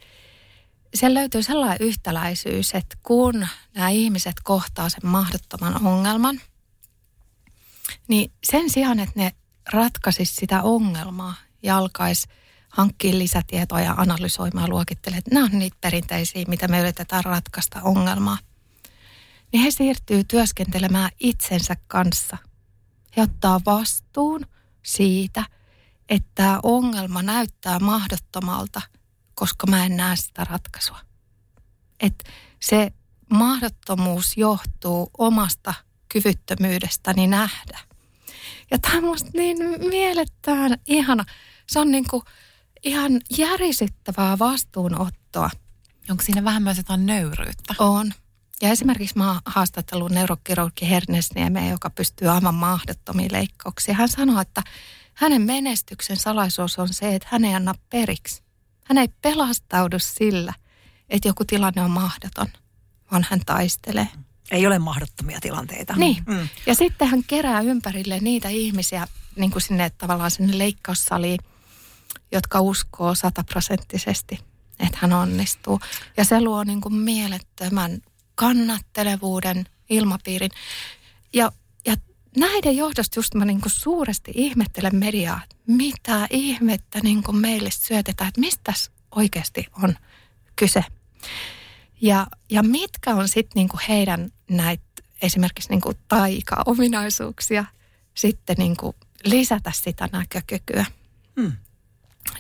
[0.95, 6.41] siellä löytyy sellainen yhtäläisyys, että kun nämä ihmiset kohtaa sen mahdottoman ongelman,
[8.09, 9.33] niin sen sijaan, että ne
[9.73, 12.27] ratkaisis sitä ongelmaa ja alkaisi–
[12.75, 18.39] hankkia lisätietoa ja analysoimaan luokittelee, että nämä on niitä perinteisiä, mitä me yritetään ratkaista ongelmaa.
[19.53, 22.39] Niin he siirtyy työskentelemään itsensä kanssa.
[23.17, 24.47] He ottaa vastuun
[24.83, 25.45] siitä,
[26.09, 28.83] että tämä ongelma näyttää mahdottomalta,
[29.35, 31.01] koska mä en näe sitä ratkaisua.
[32.01, 32.93] Että se
[33.31, 35.75] mahdottomuus johtuu omasta
[36.09, 37.79] kyvyttömyydestäni nähdä.
[38.71, 39.57] Ja tämä on musta niin
[39.89, 41.25] mielettömän ihana.
[41.69, 42.23] Se on niin kuin
[42.85, 45.51] ihan järisyttävää vastuunottoa.
[46.11, 47.75] Onko siinä vähän myös jotain nöyryyttä?
[47.79, 48.13] On.
[48.63, 53.97] Ja esimerkiksi mä oon haastattelun neurokirurgi Hernesniemeä, joka pystyy aivan mahdottomiin leikkauksiin.
[53.97, 54.63] Hän sanoi, että
[55.15, 58.43] hänen menestyksen salaisuus on se, että hän ei anna periksi.
[58.85, 60.55] Hän ei pelastaudu sillä,
[61.09, 62.47] että joku tilanne on mahdoton,
[63.11, 64.09] vaan hän taistelee.
[64.51, 65.95] Ei ole mahdottomia tilanteita.
[65.97, 66.23] Niin.
[66.27, 66.49] Mm.
[66.67, 71.39] Ja sitten hän kerää ympärille niitä ihmisiä niin kuin sinne tavallaan sinne leikkaussaliin,
[72.33, 74.39] jotka uskoo sataprosenttisesti,
[74.81, 75.81] että hän onnistuu.
[76.17, 77.99] Ja se luo niin kuin mielettömän
[78.35, 80.51] kannattelevuuden ilmapiirin.
[81.33, 81.53] Ja,
[81.87, 81.97] ja
[82.37, 87.71] näiden johdosta just mä niin kuin suuresti ihmettelen mediaa, että mitä ihmettä niin kuin meille
[87.71, 88.73] syötetään, että mistä
[89.11, 89.97] oikeasti on
[90.57, 90.85] kyse.
[92.05, 94.85] Ja, ja mitkä on sitten niin heidän näitä
[95.23, 97.65] esimerkiksi niin kuin taika-ominaisuuksia
[98.15, 100.85] sitten niin kuin lisätä sitä näkökykyä.
[101.41, 101.53] Hmm.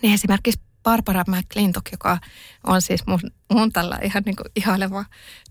[0.02, 2.18] Niin esimerkiksi Barbara McClintock, joka
[2.66, 3.20] on siis mun,
[3.52, 5.04] mun tällä ihan niin kuin ihaileva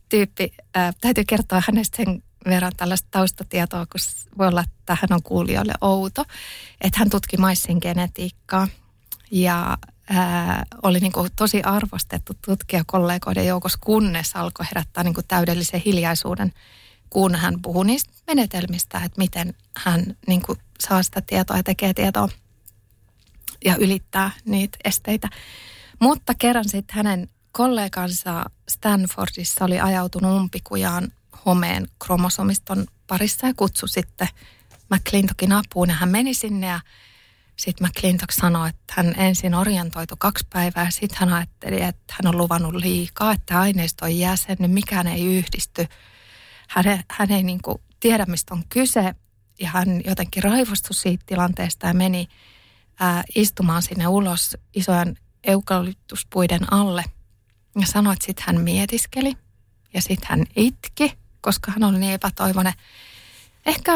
[0.10, 0.54] tyyppi.
[0.76, 3.99] Ää, täytyy kertoa hänestä sen verran tällaista taustatietoa, kun
[4.38, 6.26] voi olla, että hän on kuulijoille outo.
[6.82, 8.67] Että hän tutki maissin genetiikkaa
[9.32, 9.78] ja
[10.09, 15.81] ää, oli niin kuin tosi arvostettu tutkija kollegoiden joukossa, kunnes alkoi herättää niin kuin täydellisen
[15.85, 16.53] hiljaisuuden,
[17.09, 21.93] kun hän puhui niistä menetelmistä, että miten hän niin kuin saa sitä tietoa ja tekee
[21.93, 22.29] tietoa
[23.65, 25.29] ja ylittää niitä esteitä.
[25.99, 31.11] Mutta kerran sitten hänen kollegansa Stanfordissa oli ajautunut umpikujaan
[31.45, 34.27] homeen kromosomiston parissa ja kutsui sitten
[34.89, 36.79] McClintockin apuun ja hän meni sinne ja
[37.55, 42.37] sitten McClintock sanoi, että hän ensin orientoitu kaksi päivää sitten hän ajatteli, että hän on
[42.37, 45.87] luvannut liikaa, että aineisto on jäsennyt, mikään ei yhdisty.
[46.69, 49.15] Hän, hän ei niin kuin tiedä, mistä on kyse
[49.59, 52.27] ja hän jotenkin raivostui siitä tilanteesta ja meni
[52.99, 57.03] ää, istumaan sinne ulos isojen eukalyptuspuiden alle–
[57.79, 59.37] ja sanoi, että sitten hän mietiskeli
[59.93, 62.73] ja sitten hän itki, koska hän oli niin epätoivoinen.
[63.65, 63.91] Ehkä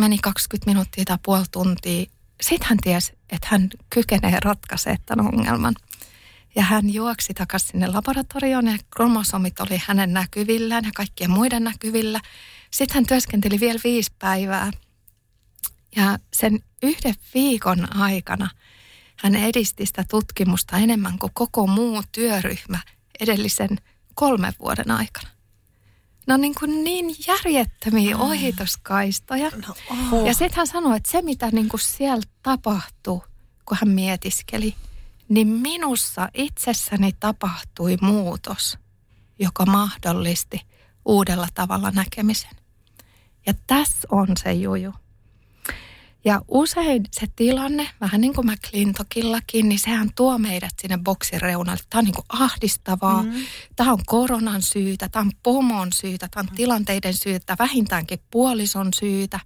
[0.00, 2.06] meni 20 minuuttia tai puoli tuntia.
[2.40, 5.74] Sitten hän tiesi, että hän kykenee ratkaisemaan tämän ongelman.
[6.54, 12.20] Ja hän juoksi takaisin sinne laboratorioon ja kromosomit oli hänen näkyvillään ja kaikkien muiden näkyvillä.
[12.70, 14.70] Sitten hän työskenteli vielä viisi päivää.
[15.96, 18.48] Ja sen yhden viikon aikana–
[19.18, 22.78] hän edisti sitä tutkimusta enemmän kuin koko muu työryhmä
[23.20, 23.78] edellisen
[24.14, 25.28] kolmen vuoden aikana.
[26.28, 28.20] Ne on niin, kuin niin järjettömiä mm.
[28.20, 29.50] ohituskaistoja.
[29.66, 30.26] No, oh.
[30.26, 33.20] Ja sitten hän sanoi, että se mitä niin kuin siellä tapahtui,
[33.64, 34.74] kun hän mietiskeli,
[35.28, 38.78] niin minussa itsessäni tapahtui muutos,
[39.38, 40.60] joka mahdollisti
[41.04, 42.56] uudella tavalla näkemisen.
[43.46, 44.92] Ja tässä on se juju.
[46.24, 51.80] Ja usein se tilanne, vähän niin kuin McClintokillakin, niin sehän tuo meidät sinne boksin reunalle.
[51.90, 53.32] Tämä on niin kuin ahdistavaa, mm.
[53.76, 59.40] tämä on koronan syytä, tämä on pomon syytä, tämä on tilanteiden syytä, vähintäänkin puolison syytä.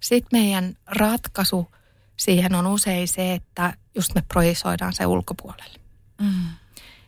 [0.00, 1.68] Sitten meidän ratkaisu
[2.16, 5.78] siihen on usein se, että just me projisoidaan se ulkopuolelle.
[6.20, 6.44] Mm.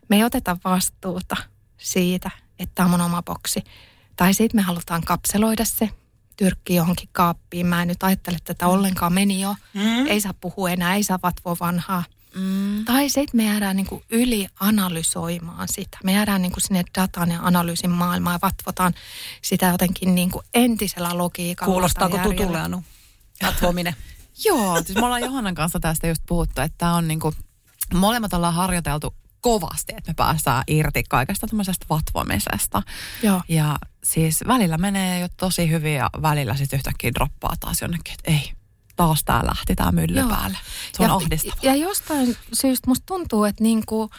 [0.08, 1.36] Me ei oteta vastuuta
[1.78, 3.64] siitä, että tämä on mun oma boksi.
[4.16, 5.90] Tai sitten me halutaan kapseloida se
[6.40, 7.66] tyrkki johonkin kaappiin.
[7.66, 9.54] Mä en nyt ajattele tätä ollenkaan, meni jo.
[9.74, 10.06] Mm.
[10.06, 12.04] Ei saa puhua enää, ei saa vatvoa vanhaa.
[12.34, 12.84] Mm.
[12.84, 15.98] Tai sitten me jäädään niinku ylianalysoimaan sitä.
[16.04, 18.94] Me jäädään niinku sinne datan ja analyysin maailmaan ja vatvotaan
[19.42, 21.72] sitä jotenkin niinku entisellä logiikalla.
[21.72, 22.84] Kuulostaako tutulle Anu?
[23.42, 23.96] Vatvominen.
[24.46, 27.34] Joo, siis me ollaan Johannan kanssa tästä just puhuttu, että tämä on niinku,
[27.94, 32.82] molemmat ollaan harjoiteltu kovasti, että me päästään irti kaikesta tämmöisestä vatvomisesta.
[33.22, 33.42] Joo.
[33.48, 38.30] Ja siis välillä menee jo tosi hyvin ja välillä sitten yhtäkkiä droppaa taas jonnekin, että
[38.30, 38.52] ei,
[38.96, 40.28] taas tää lähti tää mylly Joo.
[40.28, 40.58] päälle.
[40.92, 41.52] Se on ja.
[41.62, 44.10] Ja jostain syystä musta tuntuu, että niinku,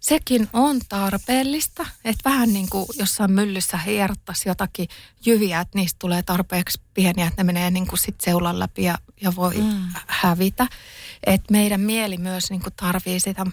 [0.00, 4.88] sekin on tarpeellista, että vähän niin kuin jossain myllyssä hiertaisi jotakin
[5.26, 8.98] jyviä, että niistä tulee tarpeeksi pieniä, että ne menee niin kuin sit seulan läpi ja,
[9.20, 9.88] ja voi mm.
[10.06, 10.66] hävitä.
[11.26, 13.46] Että meidän mieli myös niin kuin tarvii sitä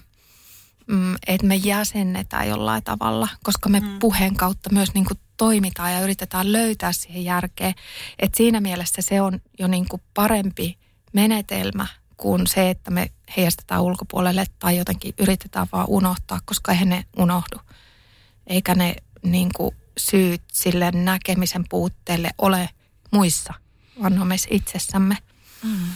[0.88, 4.00] mm, että me jäsennetään jollain tavalla, koska me mm.
[4.00, 7.74] puheen kautta myös niin kuin toimitaan ja yritetään löytää siihen järkeä.
[8.20, 10.78] Et siinä mielessä se on jo niin kuin parempi
[11.14, 17.06] menetelmä kuin se, että me heijastetaan ulkopuolelle tai jotenkin yritetään vaan unohtaa, koska eihän ne
[17.18, 17.60] unohdu.
[18.48, 22.70] Eikä ne niin kuin syyt sille näkemisen puutteelle ole
[23.12, 23.54] muissa,
[24.02, 25.18] vaan on meissä itsessämme.
[25.64, 25.88] Mm.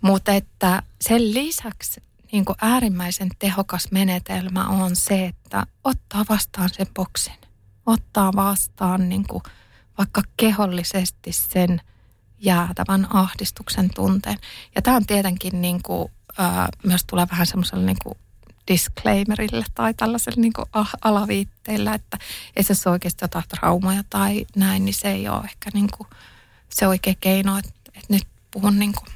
[0.00, 2.02] Mutta että sen lisäksi
[2.32, 7.34] niin kuin äärimmäisen tehokas menetelmä on se, että ottaa vastaan sen boksin.
[7.90, 9.42] Ottaa vastaan niin kuin
[9.98, 11.80] vaikka kehollisesti sen
[12.38, 14.38] jäätävän ahdistuksen tunteen.
[14.74, 18.18] Ja tämä on tietenkin niin kuin, ää, myös tulee vähän semmoiselle niin kuin
[18.68, 20.66] disclaimerille tai tällaiselle niin kuin
[21.02, 22.18] alaviitteillä, että
[22.56, 26.08] ei se ole oikeasti jotain traumaja tai näin, niin se ei ole ehkä niin kuin
[26.68, 29.08] se oikea keino, että, että nyt puhun niin kuin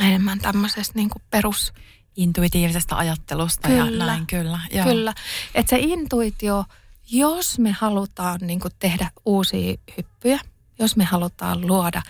[0.00, 1.72] enemmän tämmöisestä niin kuin perus...
[2.16, 4.60] Intuitiivisesta ajattelusta kyllä, ja näin, kyllä.
[4.72, 4.86] Joo.
[4.86, 5.14] Kyllä,
[5.54, 6.64] että se intuitio,
[7.10, 10.40] jos me halutaan niin kuin tehdä uusia hyppyjä,
[10.78, 12.02] jos me halutaan luoda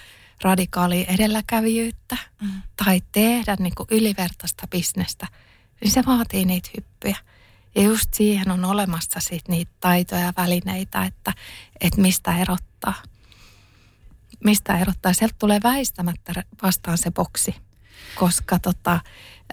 [0.43, 2.63] radikaalia edelläkävijyyttä mm.
[2.85, 5.27] tai tehdä niin kuin ylivertaista bisnestä,
[5.81, 7.17] niin se vaatii niitä hyppyjä.
[7.75, 11.33] Ja just siihen on olemassa sit niitä taitoja ja välineitä, että,
[11.81, 12.95] että mistä erottaa.
[14.45, 15.13] Mistä erottaa.
[15.13, 17.55] Sieltä tulee väistämättä vastaan se boksi,
[18.15, 19.01] koska tota,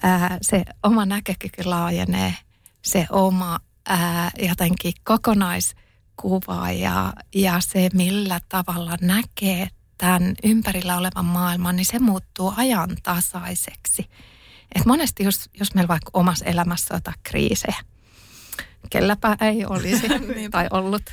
[0.03, 2.33] ää, se oma näkökyky laajenee,
[2.81, 9.67] se oma ää, jotenkin kokonaiskuva ja, ja se millä tavalla näkee
[9.97, 14.09] tämän ympärillä olevan maailman, niin se muuttuu ajantasaiseksi.
[14.75, 17.77] Et monesti, jos, jos meillä vaikka omassa elämässä on jotain kriisejä,
[18.89, 20.07] kelläpä ei olisi
[20.51, 21.03] tai ollut,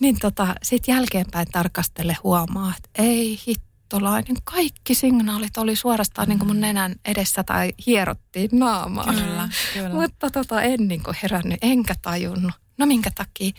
[0.00, 3.38] niin tota, sitten jälkeenpäin tarkastelle huomaa, että ei
[3.84, 6.30] hittolainen, kaikki signaalit oli suorastaan mm.
[6.30, 9.04] niin kuin mun nenän edessä tai hierottiin naamaa.
[9.04, 9.88] Kyllä, kyllä.
[9.88, 12.52] Mutta tota, en niin kuin herännyt, enkä tajunnut.
[12.78, 13.52] No minkä takia?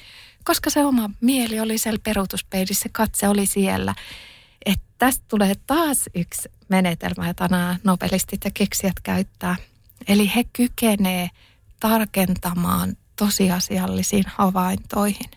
[0.44, 3.96] Koska se oma mieli oli siellä peruutuspeilissä, se katse oli siellä.
[4.66, 9.56] Että tästä tulee taas yksi menetelmä, jota nämä nobelistit ja keksijät käyttää.
[10.08, 11.30] Eli he kykenee
[11.80, 15.32] tarkentamaan tosiasiallisiin havaintoihin,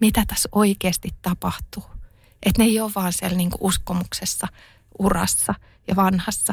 [0.00, 1.97] mitä tässä oikeasti tapahtuu.
[2.42, 4.48] Että ne ei ole vaan siellä niinku uskomuksessa,
[4.98, 5.54] urassa
[5.88, 6.52] ja vanhassa.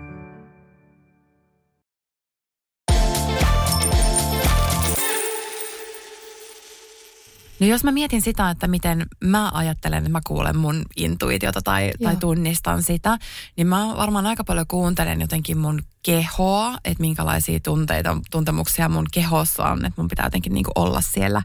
[7.61, 11.91] No jos mä mietin sitä, että miten mä ajattelen, että mä kuulen mun intuitiota tai,
[12.03, 13.17] tai tunnistan sitä,
[13.57, 19.63] niin mä varmaan aika paljon kuuntelen jotenkin mun kehoa, että minkälaisia tunteita, tuntemuksia mun kehossa
[19.63, 21.41] on, että mun pitää jotenkin niin olla siellä,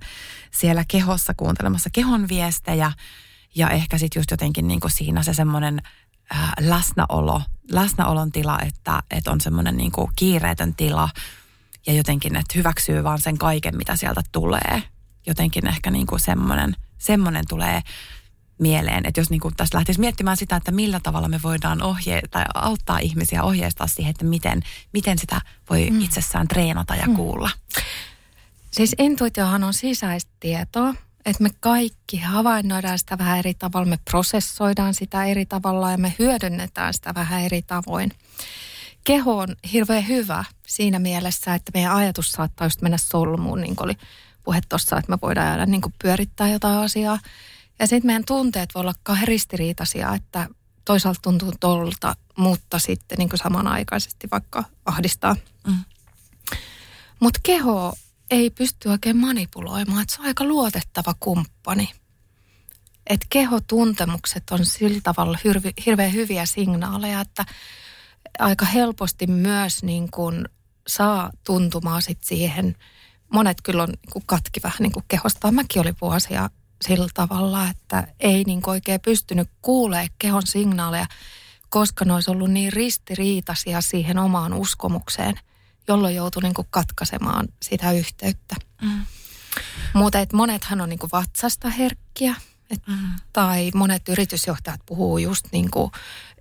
[0.50, 2.92] siellä kehossa kuuntelemassa kehon viestejä.
[3.54, 5.82] Ja ehkä sitten just jotenkin niin siinä se semmoinen
[6.34, 11.08] äh, läsnäolo, läsnäolon tila, että, että on semmoinen niin kiireetön tila.
[11.86, 14.82] Ja jotenkin, että hyväksyy vaan sen kaiken, mitä sieltä tulee
[15.26, 17.82] jotenkin ehkä niin kuin semmoinen, semmoinen tulee
[18.58, 22.20] mieleen, että jos niin kuin tässä lähtisi miettimään sitä, että millä tavalla me voidaan ohje
[22.30, 24.62] tai auttaa ihmisiä ohjeistaa siihen, että miten,
[24.92, 26.00] miten sitä voi mm.
[26.00, 27.16] itsessään treenata ja mm.
[27.16, 27.50] kuulla.
[28.70, 30.94] Siis intuitiohan on sisäistä tietoa,
[31.26, 36.14] että me kaikki havainnoidaan sitä vähän eri tavalla, me prosessoidaan sitä eri tavalla ja me
[36.18, 38.12] hyödynnetään sitä vähän eri tavoin.
[39.04, 43.84] Keho on hirveän hyvä siinä mielessä, että meidän ajatus saattaa just mennä solmuun, niin kuin
[43.84, 43.96] oli
[44.46, 47.18] puhe tuossa, että me voidaan jäädä niin pyörittää jotain asiaa.
[47.78, 50.48] Ja sitten meidän tunteet voi olla kahden ristiriitaisia, että
[50.84, 55.36] toisaalta tuntuu tolta, mutta sitten niin samanaikaisesti vaikka ahdistaa.
[55.66, 55.78] Mm.
[57.20, 57.94] Mutta keho
[58.30, 61.92] ei pysty oikein manipuloimaan, että se on aika luotettava kumppani.
[63.06, 67.44] Että kehotuntemukset on sillä tavalla hirvi, hirveän hyviä signaaleja, että
[68.38, 70.48] aika helposti myös niin kuin
[70.86, 72.76] saa tuntumaan sit siihen–
[73.32, 75.54] monet kyllä on niin katki vähän niin kehostaan.
[75.54, 76.50] Mäkin oli vuosia
[76.84, 81.06] sillä tavalla, että ei niin oikein pystynyt kuulee kehon signaaleja,
[81.68, 85.40] koska ne olisi ollut niin ristiriitaisia siihen omaan uskomukseen,
[85.88, 88.54] jolloin joutui niin katkaisemaan sitä yhteyttä.
[88.82, 89.06] Mm.
[89.94, 92.34] Mutta monethan on niin vatsasta herkkiä,
[92.70, 92.96] et, mm.
[93.32, 95.90] tai monet yritysjohtajat puhuu just niin kuin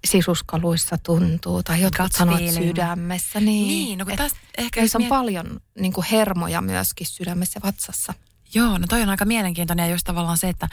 [0.05, 3.39] sisuskaluissa tuntuu tai jotkut sanoo sydämessä.
[3.39, 5.09] Niin, niin no kun tästä ehkä on miet...
[5.09, 8.13] paljon niin kuin hermoja myöskin sydämessä ja vatsassa.
[8.53, 10.67] Joo, no toi on aika mielenkiintoinen ja just tavallaan se, että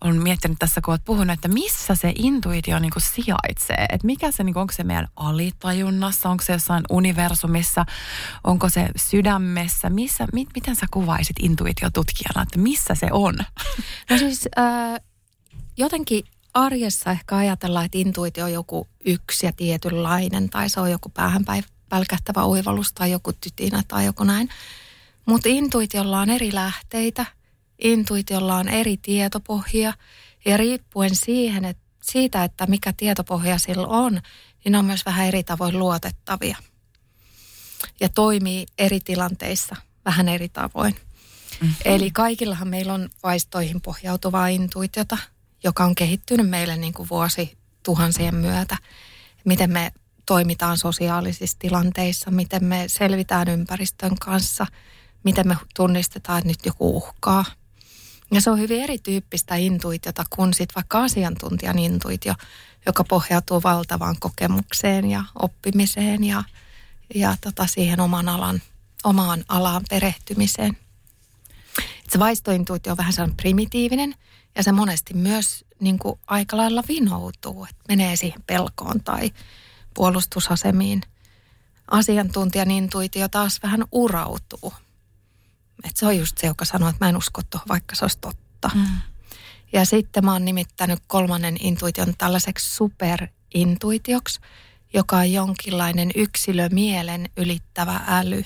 [0.00, 3.86] on miettinyt tässä, kun olet puhunut, että missä se intuitio niin kuin sijaitsee.
[3.88, 7.86] Että mikä se, niin kuin, onko se meidän alitajunnassa, onko se jossain universumissa,
[8.44, 13.38] onko se sydämessä, missä, mit, miten sä kuvaisit intuitiotutkijana, että missä se on?
[14.10, 15.00] No siis äh,
[15.76, 16.24] jotenkin
[16.54, 21.44] arjessa ehkä ajatellaan, että intuitio on joku yksi ja tietynlainen, tai se on joku päähän
[21.88, 24.48] pälkähtävä oivallus tai joku tytinä tai joku näin.
[25.26, 27.26] Mutta intuitiolla on eri lähteitä–
[27.78, 29.92] intuitiolla on eri tietopohjia
[30.44, 35.26] ja riippuen siihen, että siitä, että mikä tietopohja sillä on, niin ne on myös vähän
[35.26, 36.56] eri tavoin luotettavia.
[38.00, 40.94] Ja toimii eri tilanteissa vähän eri tavoin.
[41.60, 41.74] Mm-hmm.
[41.84, 45.18] Eli kaikillahan meillä on vaistoihin pohjautuvaa intuitiota,
[45.64, 48.76] joka on kehittynyt meille niin kuin vuosi tuhansien myötä.
[49.44, 49.92] Miten me
[50.26, 54.66] toimitaan sosiaalisissa tilanteissa, miten me selvitään ympäristön kanssa,
[55.24, 57.44] miten me tunnistetaan, että nyt joku uhkaa.
[58.32, 62.34] Ja se on hyvin erityyppistä intuitiota kuin sit vaikka asiantuntijan intuitio,
[62.86, 66.44] joka pohjautuu valtavaan kokemukseen ja oppimiseen ja,
[67.14, 68.62] ja tota siihen oman alan,
[69.04, 70.76] omaan alaan perehtymiseen.
[71.78, 74.14] Et se vaistointuitio on vähän sellainen primitiivinen
[74.56, 79.30] ja se monesti myös niin kuin aika lailla vinoutuu, että menee siihen pelkoon tai
[79.94, 81.02] puolustusasemiin.
[81.90, 84.72] Asiantuntijan intuitio taas vähän urautuu.
[85.84, 88.18] Et se on just se, joka sanoo, että mä en usko tuohon, vaikka se olisi
[88.18, 88.70] totta.
[88.74, 88.86] Mm.
[89.72, 94.40] Ja sitten mä oon nimittänyt kolmannen intuition tällaiseksi superintuitioksi,
[94.94, 98.44] joka on jonkinlainen yksilömielen ylittävä äly.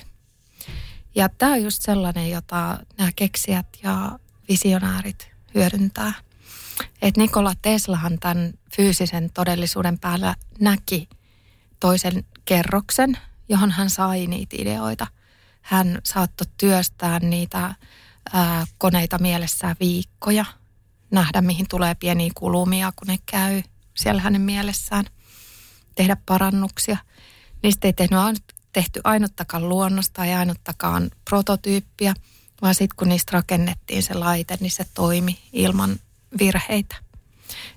[1.15, 6.13] Ja tämä on just sellainen, jota nämä keksijät ja visionäärit hyödyntää.
[7.03, 11.09] Et Nikola Teslahan tämän fyysisen todellisuuden päällä näki
[11.81, 13.19] toisen kerroksen,
[13.49, 15.07] johon hän sai niitä ideoita.
[15.63, 17.75] Hän saattoi työstää niitä
[18.33, 20.45] ää, koneita mielessään viikkoja,
[21.11, 23.63] nähdä mihin tulee pieniä kulumia, kun ne käy
[23.97, 25.05] siellä hänen mielessään,
[25.95, 26.97] tehdä parannuksia.
[27.63, 28.43] Niistä ei tehnyt,
[28.73, 32.15] tehty ainuttakaan luonnosta ja ainuttakaan prototyyppiä,
[32.63, 35.97] vaan sitten kun niistä rakennettiin se laite, niin se toimi ilman
[36.39, 36.97] virheitä.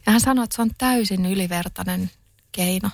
[0.06, 2.12] Ja hän sanoi, että se on täysin ylivertainen
[2.52, 2.90] keino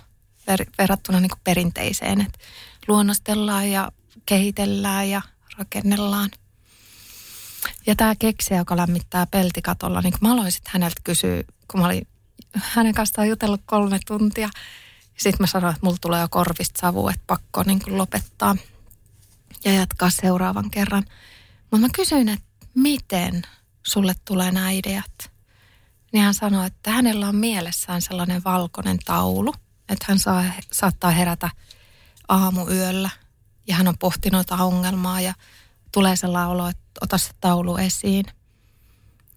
[0.51, 2.39] ver- verrattuna niin perinteiseen, että
[2.87, 3.91] luonnostellaan ja
[4.25, 5.21] kehitellään ja
[5.57, 6.29] rakennellaan.
[7.87, 11.85] Ja tämä keksijä, joka lämmittää peltikatolla, niin kun mä aloin sitten häneltä kysyä, kun mä
[11.85, 12.07] olin
[12.53, 14.49] hänen kanssaan jutellut kolme tuntia.
[15.17, 18.55] Sitten mä sanoin, että mulla tulee jo korvista savu, että pakko niin lopettaa
[19.65, 21.03] ja jatkaa seuraavan kerran.
[21.71, 23.41] Mutta mä kysyin, että miten
[23.83, 25.31] sulle tulee nämä ideat?
[26.13, 29.53] Niin hän sanoi, että hänellä on mielessään sellainen valkoinen taulu,
[29.89, 31.49] että hän saa, saattaa herätä
[32.27, 33.09] aamuyöllä
[33.67, 35.33] ja hän on pohtinut ongelmaa ja
[35.91, 38.25] tulee sellainen olo, että ota se taulu esiin.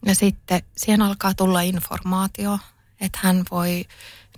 [0.07, 2.59] Ja sitten siihen alkaa tulla informaatio,
[3.01, 3.85] että hän voi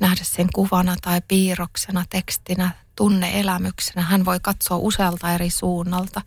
[0.00, 4.02] nähdä sen kuvana tai piirroksena, tekstinä, tunneelämyksenä.
[4.02, 6.22] Hän voi katsoa usealta eri suunnalta.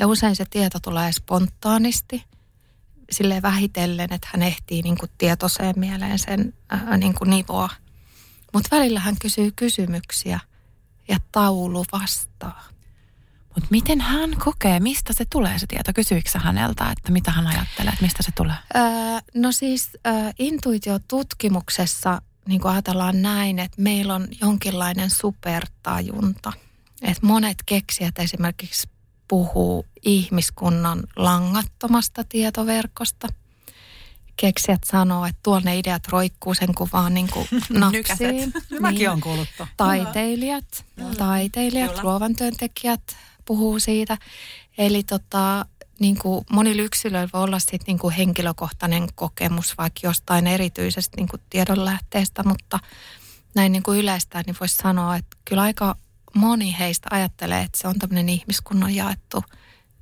[0.00, 2.24] Ja usein se tieto tulee spontaanisti,
[3.10, 7.70] sille vähitellen, että hän ehtii niin kuin tietoiseen mieleen sen ää, niin kuin nivoa.
[8.52, 10.40] Mutta välillä hän kysyy kysymyksiä
[11.08, 12.64] ja taulu vastaa.
[13.54, 15.92] Mutta miten hän kokee, mistä se tulee se tieto?
[15.94, 18.56] Kysyikö häneltä, että mitä hän ajattelee, että mistä se tulee?
[18.76, 18.82] Öö,
[19.34, 26.52] no siis öö, intuitiotutkimuksessa niin kuin ajatellaan näin, että meillä on jonkinlainen supertajunta.
[27.02, 28.89] Että monet keksijät esimerkiksi
[29.30, 33.28] puhuu ihmiskunnan langattomasta tietoverkosta.
[34.36, 38.30] Keksijät sanoo, että tuonne ideat roikkuu sen kuvaan niin kuin napsiin.
[38.30, 38.52] niin.
[38.80, 39.48] Mäkin on kuullut.
[39.76, 40.84] Taiteilijat,
[41.18, 44.18] taiteilijat, luovan työntekijät puhuu siitä.
[44.78, 45.66] Eli tota,
[45.98, 51.28] niin kuin monilla yksilöillä voi olla sit niin kuin henkilökohtainen kokemus vaikka jostain erityisestä niin
[51.28, 52.78] kuin tiedonlähteestä, mutta
[53.54, 55.96] näin niin kuin yleistään niin voisi sanoa, että kyllä aika
[56.34, 59.44] moni heistä ajattelee, että se on tämmöinen ihmiskunnan jaettu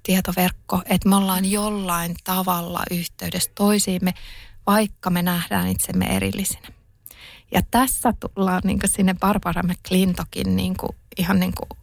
[0.03, 4.15] tietoverkko, että me ollaan jollain tavalla yhteydessä toisiimme,
[4.67, 6.69] vaikka me nähdään itsemme erillisinä.
[7.55, 11.79] Ja tässä tullaan niin sinne Barbara McClintokin niin kuin, ihan niin kuin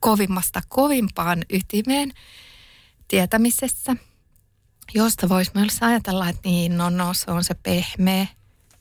[0.00, 2.12] kovimmasta kovimpaan ytimeen
[3.08, 3.96] tietämisessä,
[4.94, 8.26] josta voisi myös ajatella, että niin, no, no se on se pehmeä,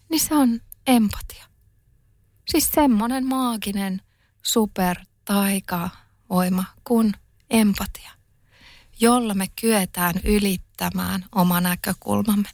[0.09, 1.45] niin se on empatia.
[2.49, 4.01] Siis semmoinen maaginen
[4.43, 4.97] super
[6.29, 7.13] voima kuin
[7.49, 8.11] empatia,
[8.99, 12.49] jolla me kyetään ylittämään oma näkökulmamme.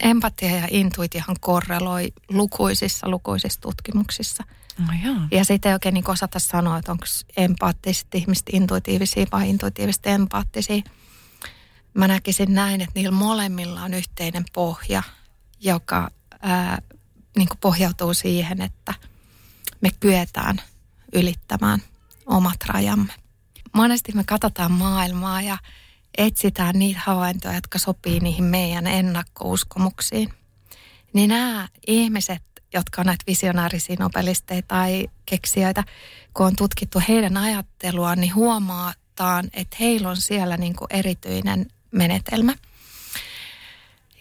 [0.00, 4.44] Empatia ja intuitiohan korreloi lukuisissa, lukuisissa tutkimuksissa.
[4.78, 4.86] No
[5.30, 7.04] Ja sitten ei oikein niin osata sanoa, että onko
[7.36, 10.82] empaattiset ihmiset intuitiivisia vai intuitiiviset empaattisia.
[11.94, 15.02] Mä näkisin näin, että niillä molemmilla on yhteinen pohja,
[15.60, 16.10] joka
[16.42, 16.82] ää,
[17.36, 18.94] niin pohjautuu siihen, että
[19.80, 20.62] me kyetään–
[21.14, 21.80] ylittämään
[22.26, 23.12] omat rajamme.
[23.72, 25.58] Monesti me katsotaan maailmaa ja
[26.18, 30.28] etsitään niitä havaintoja, jotka sopii niihin meidän ennakkouskomuksiin.
[31.12, 32.42] Niin nämä ihmiset,
[32.74, 35.84] jotka on näitä visionäärisiä nobelisteja tai keksijöitä,
[36.34, 42.54] kun on tutkittu heidän ajatteluaan, niin huomataan, että heillä on siellä niin kuin erityinen menetelmä.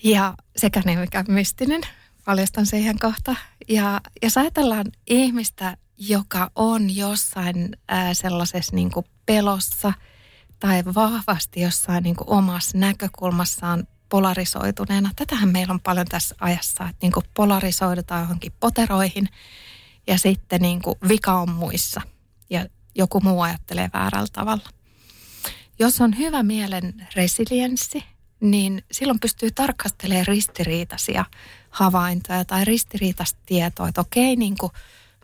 [0.03, 1.81] Ja sekä niin mikä mystinen,
[2.25, 3.35] paljastan siihen kohta.
[3.67, 5.77] Ja jos ajatellaan ihmistä,
[6.07, 9.93] joka on jossain ää, sellaisessa niin kuin pelossa
[10.59, 15.11] tai vahvasti jossain niin kuin omassa näkökulmassaan polarisoituneena.
[15.15, 19.29] Tätähän meillä on paljon tässä ajassa, että niin kuin polarisoidutaan johonkin poteroihin
[20.07, 22.01] ja sitten niin kuin vika on muissa
[22.49, 24.69] ja joku muu ajattelee väärällä tavalla.
[25.79, 28.03] Jos on hyvä mielen resilienssi,
[28.39, 31.25] niin silloin pystyy tarkastelemaan ristiriitaisia
[31.69, 34.71] havaintoja tai ristiriitaista tietoa, että okei, niin kuin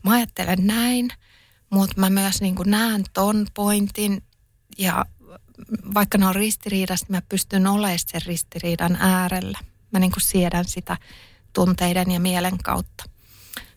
[0.04, 1.10] mä ajattelen näin,
[1.70, 4.24] mutta mä myös niin näen ton pointin
[4.78, 5.06] ja
[5.94, 9.60] vaikka ne on ristiriidasta, mä pystyn olemaan sen ristiriidan äärellä.
[9.92, 10.98] Mä niin kuin siedän sitä
[11.54, 13.04] tunteiden ja mielen kautta.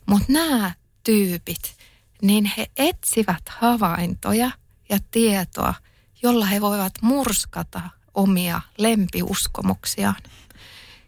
[0.06, 1.76] Mutta nämä tyypit,
[2.22, 4.50] niin he etsivät havaintoja
[4.88, 5.74] ja tietoa,
[6.22, 7.80] jolla he voivat murskata
[8.14, 10.22] omia lempiuskomuksiaan.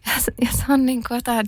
[0.06, 1.46] Ja, ja se on niin kuin jotain,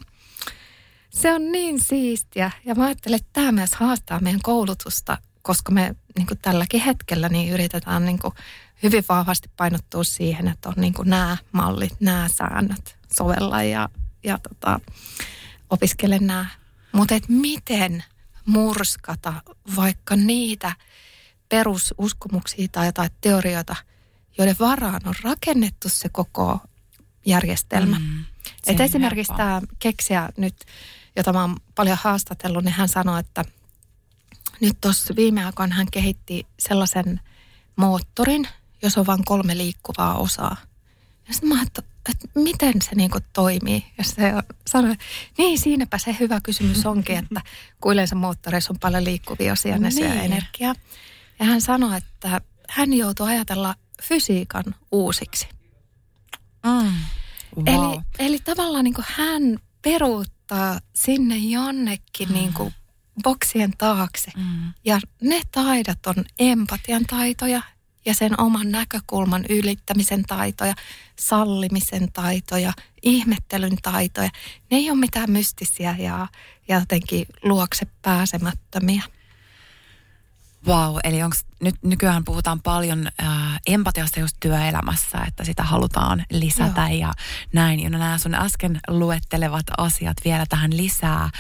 [1.17, 2.51] se on niin siistiä.
[2.65, 7.29] Ja mä ajattelen, että tämä myös haastaa meidän koulutusta, koska me niin kuin tälläkin hetkellä
[7.29, 8.35] niin yritetään niin kuin
[8.83, 13.89] hyvin vahvasti painottua siihen, että on niin kuin nämä mallit, nämä säännöt sovella ja,
[14.25, 14.81] ja tota,
[15.71, 16.47] opiskele nämä.
[16.93, 18.05] Mutta miten
[18.47, 19.33] murskata
[19.77, 20.73] vaikka niitä
[21.49, 23.77] perususkomuksia tai jotain teorioita,
[24.39, 26.61] joiden varaan on rakennettu se koko
[27.27, 27.99] järjestelmä.
[27.99, 28.25] Mm,
[28.67, 30.55] Et esimerkiksi tämä keksiä nyt,
[31.17, 33.45] jota mä oon paljon haastatellut, niin hän sanoi, että
[34.61, 37.21] nyt tuossa viime aikoina hän kehitti sellaisen
[37.77, 38.49] moottorin,
[38.83, 40.57] jos on vain kolme liikkuvaa osaa.
[41.29, 43.87] Ja sitten mä että, että miten se niin toimii.
[43.99, 44.33] Ja se
[44.67, 44.97] sanoi,
[45.39, 47.41] niin siinäpä se hyvä kysymys onkin, että
[47.81, 50.07] kun yleensä moottoreissa on paljon liikkuvia osia, ne niin.
[50.07, 50.75] energiaa.
[51.39, 55.49] Ja hän sanoi, että hän joutuu ajatella fysiikan uusiksi.
[56.65, 56.93] Mm.
[57.57, 57.93] Wow.
[57.93, 59.59] Eli, eli tavallaan niin hän
[60.47, 62.35] peruuttaa sinne jonnekin mm.
[62.35, 62.75] niin kuin
[63.23, 64.31] boksien taakse.
[64.37, 64.73] Mm.
[64.85, 67.63] Ja ne taidot on empatian taitoja,
[68.07, 70.75] ja sen oman näkökulman ylittämisen taitoja,
[71.19, 72.73] sallimisen taitoja,
[73.03, 74.31] ihmettelyn taitoja.
[74.71, 76.27] Ne ei ole mitään mystisiä ja,
[76.69, 79.03] ja jotenkin luokse pääsemättömiä.
[80.67, 86.89] Wow, eli onks, nyt nykyään puhutaan paljon ää, empatiasta just työelämässä, että sitä halutaan lisätä
[86.89, 86.99] Joo.
[86.99, 87.13] ja
[87.53, 87.81] näin.
[87.81, 91.31] Ja nämä sun äsken luettelevat asiat vielä tähän lisää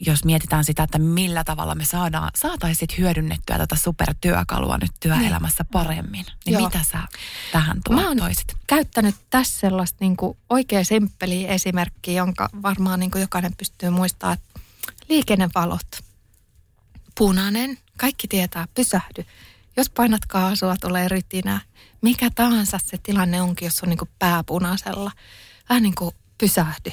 [0.00, 5.70] jos mietitään sitä, että millä tavalla me saadaan, saataisiin hyödynnettyä tätä supertyökalua nyt työelämässä niin.
[5.72, 6.64] paremmin, niin Joo.
[6.64, 6.98] mitä sä
[7.52, 8.56] tähän tuot Mä oon toisit?
[8.66, 10.16] käyttänyt tässä sellaista niin
[10.50, 14.60] oikein simppeliä esimerkkiä, jonka varmaan niin jokainen pystyy muistamaan, että
[15.08, 16.04] liikennevalot,
[17.18, 19.24] punainen, kaikki tietää, pysähdy.
[19.76, 21.60] Jos painat kaasua, tulee rytinä.
[22.02, 25.10] Mikä tahansa se tilanne onkin, jos on niin kuin pää punaisella.
[25.68, 26.92] Vähän niin kuin pysähdy.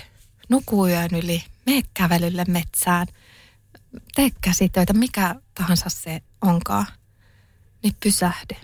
[0.50, 3.08] Nukuu yön yli, mene kävelylle metsään,
[4.16, 6.86] tee käsitöitä, mikä tahansa se onkaan,
[7.84, 8.56] niin pysähdy.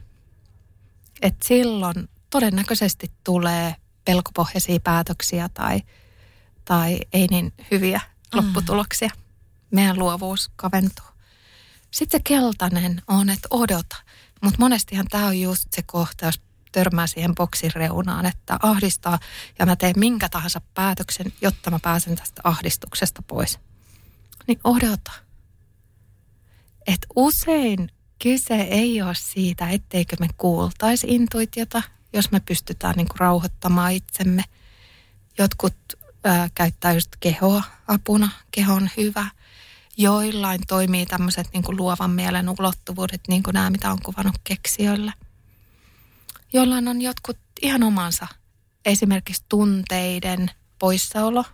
[1.22, 3.76] Et silloin todennäköisesti tulee
[4.06, 5.82] pelkopohjaisia päätöksiä tai,
[6.66, 8.38] tai ei niin hyviä mm.
[8.38, 9.10] lopputuloksia.
[9.72, 11.11] Meidän luovuus kaventuu.
[11.92, 13.96] Sitten se keltainen on, että odota.
[14.42, 19.20] Mutta monestihan tämä on just se kohta, jos törmää siihen boksin reunaan, että ahdistaa
[19.60, 23.60] ja mä teen minkä tahansa päätöksen, jotta mä pääsen tästä ahdistuksesta pois.
[24.48, 25.12] Niin odota.
[26.88, 27.90] Että usein
[28.24, 31.82] kyse ei ole siitä, etteikö me kuultaisi intuitiota,
[32.14, 34.44] jos me pystytään niin kuin rauhoittamaan itsemme.
[35.38, 35.76] Jotkut
[36.24, 39.26] ää, käyttää just kehoa apuna, kehon hyvä.
[39.98, 45.14] Joillain toimii tämmöiset niin kuin luovan mielen ulottuvuudet, niin kuin nämä, mitä on kuvannut keksijöille–
[46.54, 48.28] jollain on jotkut ihan omansa.
[48.86, 51.46] Esimerkiksi tunteiden poissaolo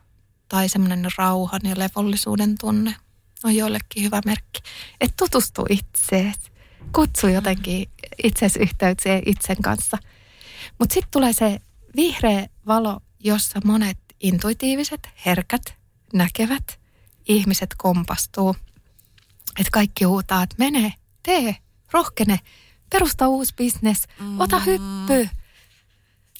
[0.49, 2.95] tai semmoinen rauhan ja levollisuuden tunne
[3.43, 4.59] on joillekin hyvä merkki.
[5.01, 6.51] Että tutustu itseesi,
[6.95, 7.89] kutsu jotenkin
[8.23, 9.97] itsesi yhteyteen itsen kanssa.
[10.79, 11.59] Mutta sitten tulee se
[11.95, 15.75] vihreä valo, jossa monet intuitiiviset, herkät,
[16.13, 16.79] näkevät
[17.27, 18.55] ihmiset kompastuu.
[19.59, 21.55] Että kaikki huutaa, että mene, tee,
[21.91, 22.39] rohkene,
[22.89, 24.39] perusta uusi bisnes, mm.
[24.39, 25.29] ota hyppy.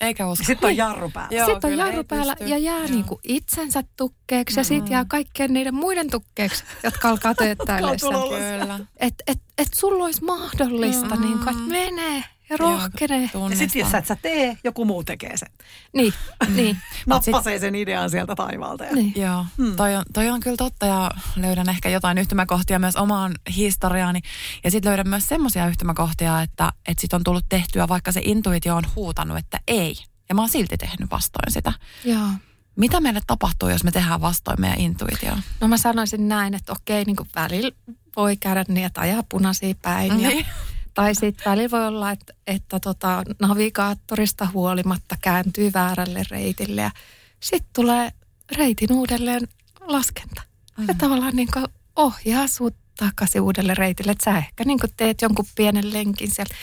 [0.02, 0.46] Eikä usko.
[0.46, 1.38] Sitten on jarru päällä.
[1.38, 4.60] Joo, sitten on jarru päällä ja jää niinku itsensä tukkeeksi mm.
[4.60, 8.80] ja sitten jää kaikkien niiden muiden tukkeeksi, jotka alkaa tööttää Kyllä.
[8.98, 11.22] Että et, et sulla olisi mahdollista, mm.
[11.22, 13.30] niin kuin, että menee ja rohkene.
[13.50, 15.50] Ja sitten jos sä et sä tee, joku muu tekee sen.
[15.94, 16.14] Niin,
[16.56, 16.78] niin.
[17.06, 18.84] Nappasee sen idean sieltä taivaalta.
[18.84, 18.96] Ja...
[18.96, 19.14] Niin.
[19.16, 19.76] Joo, hmm.
[19.76, 24.20] toi, on, toi on kyllä totta ja löydän ehkä jotain yhtymäkohtia myös omaan historiaani.
[24.64, 28.76] Ja sitten löydän myös semmoisia yhtymäkohtia, että, että sit on tullut tehtyä, vaikka se intuitio
[28.76, 29.96] on huutanut, että ei.
[30.30, 31.74] Ja mä oon silti tehnyt vastoin sitä.
[32.04, 32.28] Joo.
[32.76, 35.42] Mitä meille tapahtuu, jos me tehdään vastoin meidän intuitioon?
[35.62, 37.72] No mä sanoisin näin, että okei, niin kuin välillä
[38.16, 40.22] voi käydä niin, että ajaa punaisia päin.
[40.22, 40.46] Ja, Niin.
[40.98, 46.92] tai sitten välillä voi olla, että, että tota, navigaattorista huolimatta kääntyy väärälle reitille ja
[47.40, 48.12] sitten tulee
[48.52, 49.48] reitin uudelleen
[49.80, 50.42] laskenta.
[50.78, 50.86] Mm.
[50.88, 54.12] Ja tavallaan niin kuin ohjaa sut takaisin uudelle reitille.
[54.12, 56.56] Että sä ehkä niin teet jonkun pienen lenkin siellä.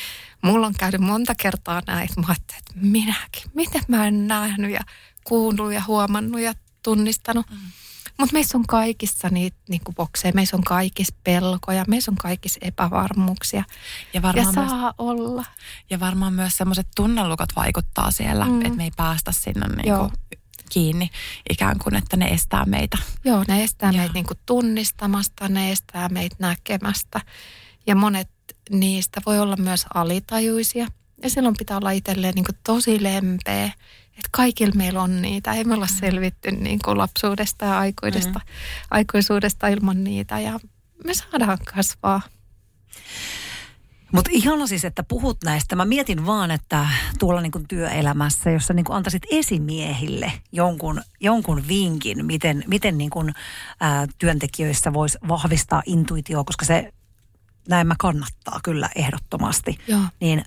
[0.42, 4.70] Mulla on käynyt monta kertaa näin, että mä ajattelin, että minäkin, miten mä en nähnyt
[4.70, 4.80] ja
[5.24, 7.50] kuullut ja huomannut ja tunnistanut.
[7.50, 7.56] Mm.
[8.18, 13.58] Mutta meissä on kaikissa niitä niinku bokseja, meissä on kaikissa pelkoja, meissä on kaikissa epävarmuuksia.
[13.58, 13.64] Ja
[14.14, 15.44] Ja varmaan, myös, saa olla.
[15.90, 18.60] ja varmaan myös semmoiset tunnelukot vaikuttaa siellä, Mm.
[18.60, 20.02] että me ei päästä sinne Joo.
[20.02, 20.18] niinku
[20.70, 21.10] kiinni
[21.50, 22.98] ikään kuin, että ne estää meitä.
[23.24, 23.96] Joo, ne estää Joo.
[23.98, 27.20] meitä niinku tunnistamasta, ne estää meitä näkemästä.
[27.86, 28.28] Ja monet
[28.70, 30.86] niistä voi olla myös alitajuisia.
[31.22, 33.70] Ja silloin pitää olla itselleen niinku tosi lempeä.
[34.16, 35.52] Että kaikilla meillä on niitä.
[35.52, 38.54] Ei me olla selvitty niinku lapsuudesta ja aikuisesta, mm.
[38.90, 40.40] aikuisuudesta ilman niitä.
[40.40, 40.60] Ja
[41.04, 42.20] me saadaan kasvaa.
[44.12, 45.76] Mutta ihana siis, että puhut näistä.
[45.76, 46.86] Mä mietin vaan, että
[47.18, 53.10] tuolla niin kuin työelämässä, jossa niin kuin antaisit esimiehille jonkun, jonkun vinkin, miten, miten niin
[53.10, 53.34] kuin,
[53.80, 56.92] ää, työntekijöissä voisi vahvistaa intuitioa, koska se
[57.68, 59.78] näin mä kannattaa kyllä ehdottomasti.
[59.88, 60.00] Joo.
[60.20, 60.44] Niin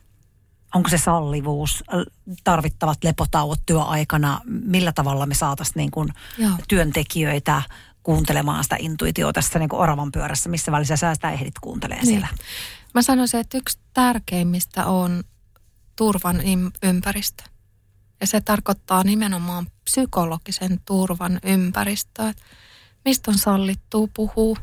[0.78, 6.10] onko se sallivuus, l- tarvittavat lepotauot työaikana, millä tavalla me saataisiin niin kuin
[6.68, 7.62] työntekijöitä
[8.04, 12.14] kuuntelemaan sitä intuitiota tässä niin kuin oravan pyörässä, missä välissä sä sitä ehdit kuuntelemaan Niin.
[12.14, 12.28] siellä.
[12.94, 15.24] Mä sanoisin, että yksi tärkeimmistä on
[15.96, 16.42] turvan
[16.84, 17.44] ympäristö.
[18.22, 22.34] Ja se tarkoittaa nimenomaan psykologisen turvan ympäristöä.
[23.06, 24.58] Mistä on sallittua puhua?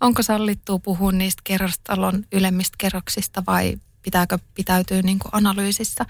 [0.00, 6.06] Onko sallittua puhua niistä kerrostalon ylemmistä kerroksista vai pitääkö pitäytyä niin kuin analyysissä?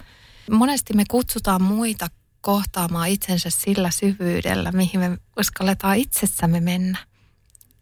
[0.50, 2.08] Monesti me kutsutaan muita
[2.40, 6.98] kohtaamaan itsensä sillä syvyydellä, mihin me uskalletaan itsessämme mennä.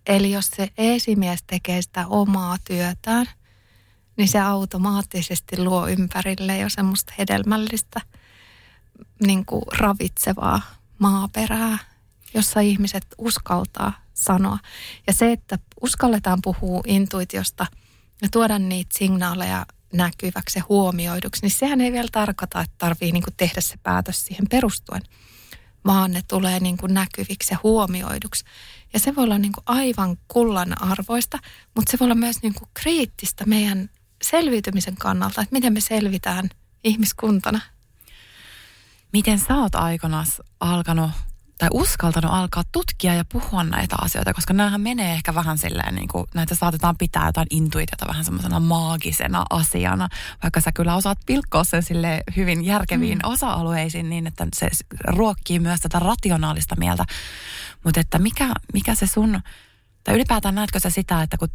[0.06, 3.26] Eli jos se esimies tekee sitä omaa työtään,
[4.16, 8.00] niin se automaattisesti luo ympärille jo semmoista hedelmällistä,
[9.26, 10.62] niin kuin ravitsevaa
[10.98, 11.78] maaperää,
[12.34, 14.58] jossa ihmiset uskaltaa sanoa.
[15.06, 17.66] Ja se, että uskalletaan puhua intuitiosta
[18.22, 23.24] ja tuoda niitä signaaleja näkyväksi ja huomioiduksi, niin sehän ei vielä tarkoita, että tarvii niin
[23.36, 25.02] tehdä se päätös siihen perustuen,
[25.84, 28.44] vaan ne tulee niin kuin näkyviksi ja huomioiduksi.
[28.92, 31.38] Ja se voi olla niin kuin aivan kullan arvoista,
[31.76, 33.90] mutta se voi olla myös niin kuin kriittistä meidän
[34.22, 36.48] selviytymisen kannalta, että miten me selvitään
[36.84, 37.60] ihmiskuntana.
[39.12, 40.26] Miten sä oot aikanaan
[40.60, 41.10] alkanut
[41.60, 46.08] tai uskaltanut alkaa tutkia ja puhua näitä asioita, koska näähän menee ehkä vähän silleen, niin
[46.08, 50.08] kuin näitä saatetaan pitää jotain intuitiota vähän semmoisena maagisena asiana,
[50.42, 53.32] vaikka sä kyllä osaat pilkkoa sen sille hyvin järkeviin mm.
[53.32, 54.68] osa-alueisiin niin, että se
[55.04, 57.04] ruokkii myös tätä rationaalista mieltä.
[57.84, 59.40] Mutta että mikä, mikä se sun,
[60.04, 61.48] tai ylipäätään näetkö sä sitä, että kun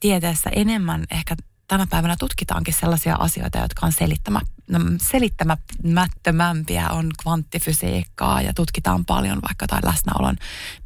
[0.00, 1.36] tieteessä enemmän ehkä
[1.70, 4.40] tänä päivänä tutkitaankin sellaisia asioita, jotka on selittämä,
[4.70, 10.36] no, selittämättömämpiä, on kvanttifysiikkaa ja tutkitaan paljon vaikka jotain läsnäolon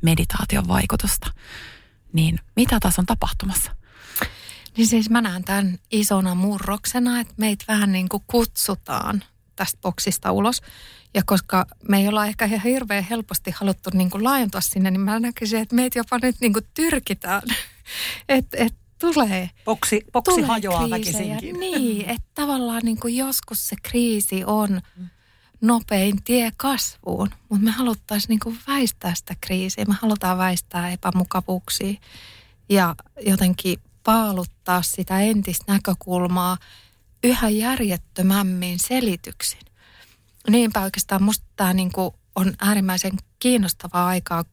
[0.02, 1.30] meditaation vaikutusta.
[2.12, 3.76] Niin mitä taas on tapahtumassa?
[4.76, 9.24] Niin siis mä näen tämän isona murroksena, että meitä vähän niin kuin kutsutaan
[9.56, 10.62] tästä boksista ulos.
[11.14, 15.00] Ja koska me ei olla ehkä ihan hirveän helposti haluttu niin kuin laajentua sinne, niin
[15.00, 17.42] mä näkisin, että meitä jopa nyt niin kuin tyrkitään.
[18.28, 21.34] että et tulee Boksi, boksi tulee hajoaa kriisejä.
[21.34, 21.60] väkisinkin.
[21.60, 24.80] Niin, että tavallaan niin kuin joskus se kriisi on
[25.60, 29.84] nopein tie kasvuun, mutta me haluttaisiin niin kuin väistää sitä kriisiä.
[29.84, 31.94] Me halutaan väistää epämukavuuksia
[32.68, 32.94] ja
[33.26, 36.58] jotenkin paaluttaa sitä entistä näkökulmaa
[37.24, 39.60] yhä järjettömämmin selityksin.
[40.50, 44.44] Niinpä oikeastaan musta tämä niin kuin on äärimmäisen kiinnostavaa aikaa,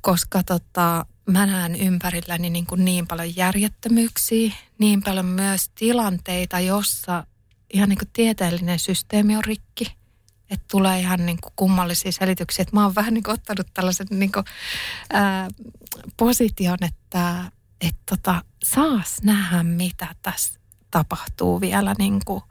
[0.00, 7.26] koska tota, mä näen ympärilläni niin, kuin niin paljon järjettömyyksiä, niin paljon myös tilanteita, jossa
[7.72, 9.96] ihan niin kuin tieteellinen systeemi on rikki.
[10.50, 12.62] Että tulee ihan niin kuin kummallisia selityksiä.
[12.62, 14.44] Että mä oon vähän niin kuin ottanut tällaisen niin kuin,
[15.12, 15.48] ää,
[16.16, 17.50] position, että
[17.80, 20.60] et tota, saas nähdä, mitä tässä
[20.90, 22.42] tapahtuu vielä, niin kuin,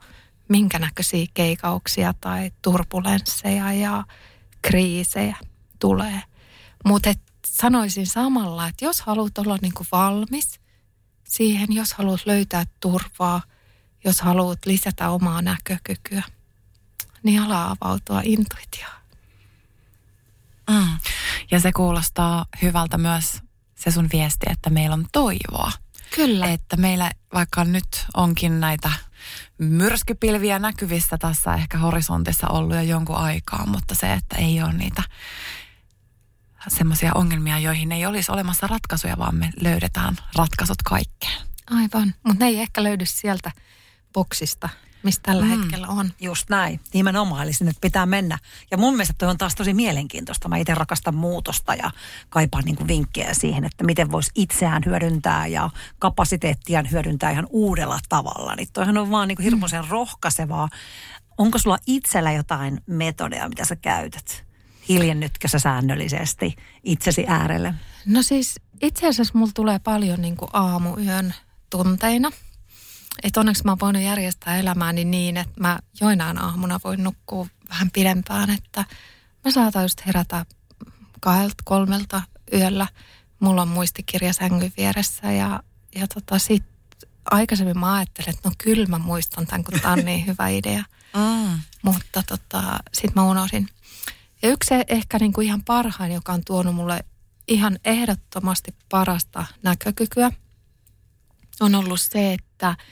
[0.48, 4.04] minkä näköisiä keikauksia tai turbulensseja ja
[4.62, 5.36] kriisejä
[5.78, 6.22] tulee.
[6.84, 7.10] Mutta
[7.54, 10.60] sanoisin samalla, että jos haluat olla niin kuin valmis
[11.24, 13.42] siihen, jos haluat löytää turvaa,
[14.04, 16.22] jos haluat lisätä omaa näkökykyä,
[17.22, 18.94] niin ala avautua intuitioon.
[20.70, 20.98] Mm.
[21.50, 23.42] Ja se kuulostaa hyvältä myös
[23.74, 25.72] se sun viesti, että meillä on toivoa.
[26.14, 26.46] Kyllä.
[26.46, 28.90] Että meillä vaikka nyt onkin näitä
[29.58, 35.02] myrskypilviä näkyvissä tässä ehkä horisontissa ollut jo jonkun aikaa, mutta se, että ei ole niitä
[36.68, 41.42] semmoisia ongelmia, joihin ei olisi olemassa ratkaisuja, vaan me löydetään ratkaisut kaikkeen.
[41.70, 43.52] Aivan, mutta ne ei ehkä löydy sieltä
[44.12, 44.68] boksista,
[45.02, 45.50] mistä tällä mm.
[45.50, 46.10] hetkellä on.
[46.20, 48.38] Just näin, nimenomaan, eli sinne pitää mennä.
[48.70, 50.48] Ja mun mielestä toi on taas tosi mielenkiintoista.
[50.48, 51.90] Mä itse rakastan muutosta ja
[52.28, 57.98] kaipaan niin kuin vinkkejä siihen, että miten voisi itseään hyödyntää ja kapasiteettiaan hyödyntää ihan uudella
[58.08, 58.56] tavalla.
[58.56, 59.90] Niin toihan on vaan niin kuin hirmuisen mm.
[59.90, 60.68] rohkaisevaa.
[61.38, 64.53] Onko sulla itsellä jotain metodeja, mitä sä käytät?
[64.88, 67.74] Hiljennytkö sä säännöllisesti itsesi äärelle?
[68.06, 71.34] No siis itse asiassa mulla tulee paljon niin kuin aamuyön
[71.70, 72.30] tunteina–
[73.22, 77.90] että onneksi mä oon voinut järjestää elämääni niin, että mä joinain aamuna voin nukkua vähän
[77.90, 78.84] pidempään, että
[79.44, 80.46] mä saatan just herätä
[81.20, 82.22] kahdelta, kolmelta
[82.52, 82.86] yöllä.
[83.40, 85.62] Mulla on muistikirja sängyn vieressä ja,
[85.94, 86.64] ja tota sit
[87.30, 90.84] aikaisemmin mä ajattelin, että no kyllä mä muistan tämän, kun tämä on niin hyvä idea.
[91.16, 91.58] Mm.
[91.82, 93.68] Mutta tota, sit mä unohdin.
[94.44, 97.04] Ja yksi ehkä niin kuin ihan parhain, joka on tuonut mulle
[97.48, 100.30] ihan ehdottomasti parasta näkökykyä,
[101.60, 102.76] on ollut se, että–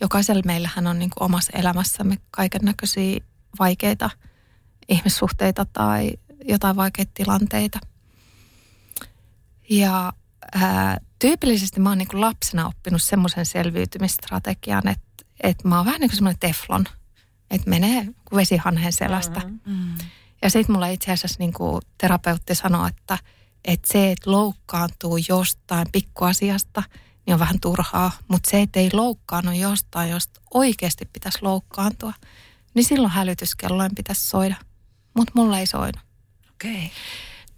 [0.00, 3.20] jokaisella meillähän on niin kuin omassa elämässämme kaiken näköisiä
[3.58, 4.10] vaikeita
[4.88, 6.12] ihmissuhteita tai
[6.44, 7.78] jotain vaikeita tilanteita.
[9.70, 10.12] Ja
[10.54, 16.00] ää, tyypillisesti mä oon niin kuin lapsena oppinut semmoisen selviytymistrategian, että, että mä oon vähän
[16.00, 16.84] niin kuin semmoinen teflon,
[17.50, 19.40] että menee vesihanhen selästä.
[19.40, 19.94] Mm-hmm.
[20.42, 23.18] Ja sitten mulla itse asiassa niin kuin terapeutti sanoi, että,
[23.64, 26.82] että se, että loukkaantuu jostain pikkuasiasta–
[27.26, 28.12] niin on vähän turhaa.
[28.28, 32.12] Mutta se, että ei loukkaannut jostain, josta oikeasti pitäisi loukkaantua,
[32.74, 34.56] niin silloin hälytyskelloin pitäisi soida.
[35.14, 36.02] Mutta mulla ei soinut.
[36.50, 36.70] Okei.
[36.72, 36.88] Okay.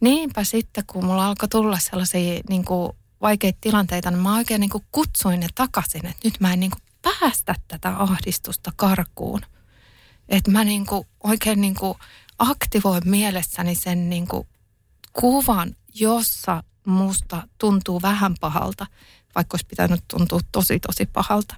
[0.01, 4.71] Niinpä sitten, kun mulla alkoi tulla sellaisia niin kuin, vaikeita tilanteita, niin mä oikein niin
[4.71, 9.41] kuin, kutsuin ne takaisin, että nyt mä en niin kuin, päästä tätä ahdistusta karkuun.
[10.29, 11.95] Että mä niin kuin, oikein niin kuin,
[12.51, 14.49] aktivoin mielessäni sen niin kuin,
[15.13, 18.87] kuvan, jossa musta tuntuu vähän pahalta,
[19.35, 21.57] vaikka olisi pitänyt tuntua tosi tosi pahalta.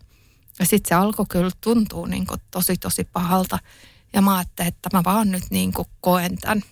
[0.59, 3.59] Ja sitten se alkoi kyllä tuntua niin kuin tosi tosi pahalta.
[4.12, 6.62] Ja mä ajattelin, että mä vaan nyt niin kuin koen tämän.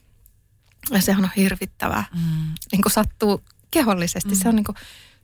[0.91, 2.05] Ja sehän on hirvittävää.
[2.15, 2.55] Mm.
[2.73, 4.29] Niin kuin sattuu kehollisesti.
[4.29, 4.37] Mm.
[4.37, 4.77] Se on niin kuin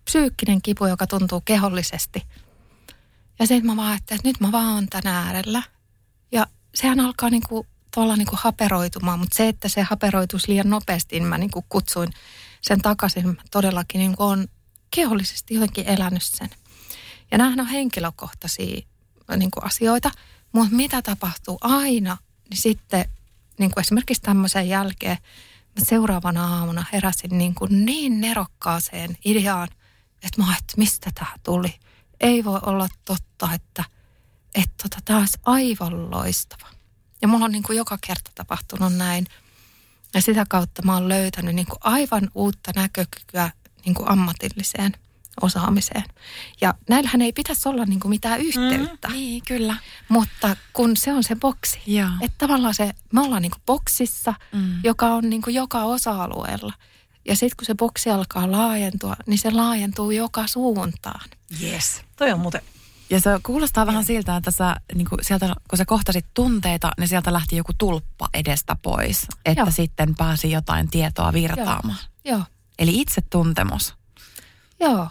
[0.05, 2.23] psyykkinen kipu, joka tuntuu kehollisesti.
[3.39, 5.63] Ja sitten mä vaan ajattelin, että nyt mä vaan oon tän äärellä.
[6.33, 10.71] Ja sehän alkaa niin kuin, tuolla niin kuin haperoitumaan, mutta se, että se haperoituisi liian
[10.71, 12.13] nopeasti, niin mä niin kuin kutsuin
[12.61, 13.27] sen takaisin.
[13.27, 14.49] Mä todellakin niin kuin on
[14.95, 16.51] kehollisesti jotenkin elänyt sen.
[17.31, 18.83] Ja nämähän on henkilökohtaisia
[19.37, 20.11] niin kuin asioita,
[20.53, 22.17] mutta mitä tapahtuu aina,
[22.51, 23.05] niin sitten
[23.59, 25.19] niin kuin esimerkiksi tämmöisen jälkeen
[25.79, 29.69] mä seuraavana aamuna heräsin niin, kuin niin nerokkaaseen ideaan,
[30.23, 31.75] että mä että mistä tämä tuli.
[32.21, 33.85] Ei voi olla totta, että,
[34.55, 36.78] että tota, tämä olisi aivan loistava.
[37.23, 39.27] Ja mulla on niin kuin joka kerta tapahtunut näin.
[40.15, 43.51] Ja sitä kautta mä oon löytänyt niin kuin aivan uutta näkökykyä
[43.85, 44.93] niin kuin ammatilliseen
[45.41, 46.05] osaamiseen.
[46.61, 49.09] Ja näillähän ei pitäisi olla niin kuin mitään yhteyttä.
[49.09, 49.77] Mm, niin, kyllä.
[50.09, 52.09] Mutta kun se on se boksi, Joo.
[52.21, 54.81] että tavallaan se, me ollaan niin kuin boksissa, mm.
[54.85, 56.73] joka on niin kuin joka osa-alueella.
[57.25, 61.31] Ja sitten kun se boksi alkaa laajentua, niin se laajentuu joka suuntaan.
[61.63, 62.63] Yes, toi on muuten
[63.11, 67.09] ja se kuulostaa vähän siltä, että sä, niin kuin sieltä, kun sä kohtasit tunteita, niin
[67.09, 69.71] sieltä lähti joku tulppa edestä pois, että Joo.
[69.71, 71.99] sitten pääsi jotain tietoa virtaamaan.
[72.25, 72.39] Joo.
[72.39, 72.45] Joo.
[72.79, 73.95] Eli itsetuntemus.
[74.81, 75.09] Joo.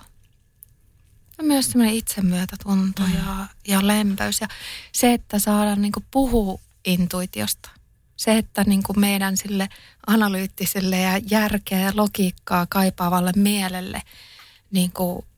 [1.37, 3.13] Ja myös semmoinen itsemyötätunto mm.
[3.13, 4.41] ja, ja lempeys.
[4.41, 4.47] Ja
[4.91, 7.69] se, että saadaan niin puhua intuitiosta.
[8.15, 9.69] Se, että niin meidän sille
[10.07, 14.01] analyyttiselle ja järkeä ja logiikkaa kaipaavalle mielelle
[14.71, 14.91] niin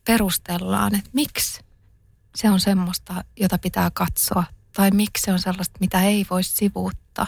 [0.06, 1.62] perustellaan, että miksi
[2.36, 4.44] se on semmoista, jota pitää katsoa.
[4.74, 7.28] Tai miksi se on sellaista, mitä ei voi sivuuttaa.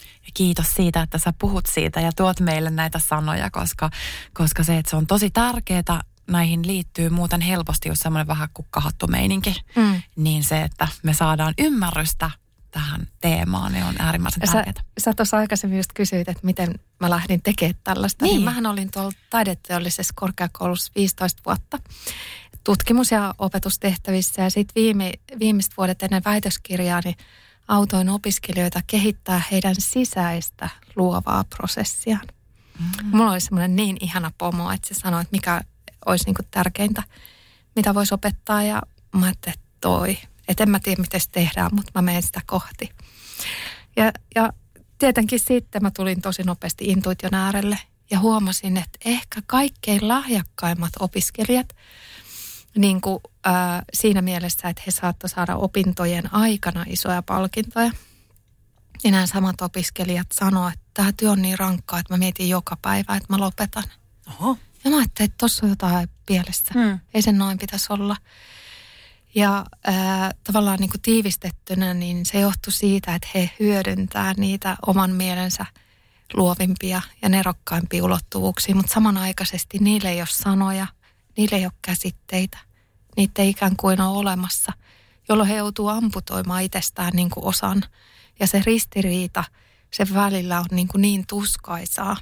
[0.00, 3.90] Ja kiitos siitä, että sä puhut siitä ja tuot meille näitä sanoja, koska,
[4.34, 9.06] koska se, että se on tosi tärkeää, näihin liittyy muuten helposti jos semmoinen vähän kukkahattu
[9.06, 9.56] meininki.
[9.76, 10.02] Mm.
[10.16, 12.30] Niin se, että me saadaan ymmärrystä
[12.78, 14.72] tähän teemaan, niin on äärimmäisen tärkeää.
[14.76, 18.24] Sä, sä tuossa aikaisemmin just kysyit, että miten mä lähdin tekemään tällaista.
[18.24, 18.34] Niin.
[18.34, 21.78] niin mähän olin tuolla taideteollisessa korkeakoulussa 15 vuotta
[22.64, 24.42] tutkimus- ja opetustehtävissä.
[24.42, 27.16] Ja sitten viime, viimeiset vuodet ennen väitöskirjaa, niin
[27.68, 32.26] autoin opiskelijoita kehittää heidän sisäistä luovaa prosessiaan.
[32.78, 33.16] Mm.
[33.16, 35.60] Mulla oli semmoinen niin ihana pomo, että se sanoi, että mikä
[36.06, 37.02] olisi niinku tärkeintä,
[37.76, 38.62] mitä voisi opettaa.
[38.62, 38.82] Ja
[39.16, 40.18] mä ajattelin, että toi.
[40.48, 42.90] Että en mä tiedä, miten se tehdään, mutta mä menen sitä kohti.
[43.96, 44.52] Ja, ja
[44.98, 47.78] tietenkin sitten mä tulin tosi nopeasti intuition äärelle
[48.10, 51.68] ja huomasin, että ehkä kaikkein lahjakkaimmat opiskelijat,
[52.76, 57.90] niin kuin, äh, siinä mielessä, että he saattoi saada opintojen aikana isoja palkintoja.
[59.04, 62.76] Ja nämä samat opiskelijat sanoivat, että tämä työ on niin rankkaa, että mä mietin joka
[62.82, 63.84] päivä, että mä lopetan.
[64.28, 64.58] Oho.
[64.84, 66.74] Ja mä ajattelin, että tuossa on jotain pielessä.
[66.74, 66.98] Hmm.
[67.14, 68.16] Ei sen noin pitäisi olla.
[69.38, 69.94] Ja äh,
[70.44, 75.66] tavallaan niin kuin tiivistettynä, niin se johtui siitä, että he hyödyntää niitä oman mielensä
[76.34, 80.86] luovimpia ja nerokkaimpia ulottuvuuksia, mutta samanaikaisesti niille ei ole sanoja,
[81.36, 82.58] niille ei ole käsitteitä,
[83.16, 84.72] niitä ei ikään kuin ole olemassa,
[85.28, 87.82] jolloin he joutuu amputoimaan itsestään niin kuin osan.
[88.40, 89.44] Ja se ristiriita,
[89.90, 92.16] se välillä on niin, kuin niin tuskaisaa,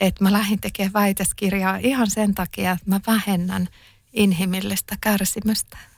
[0.00, 3.68] että mä lähdin tekemään väitöskirjaa ihan sen takia, että mä vähennän
[4.12, 5.95] inhimillistä kärsimystä.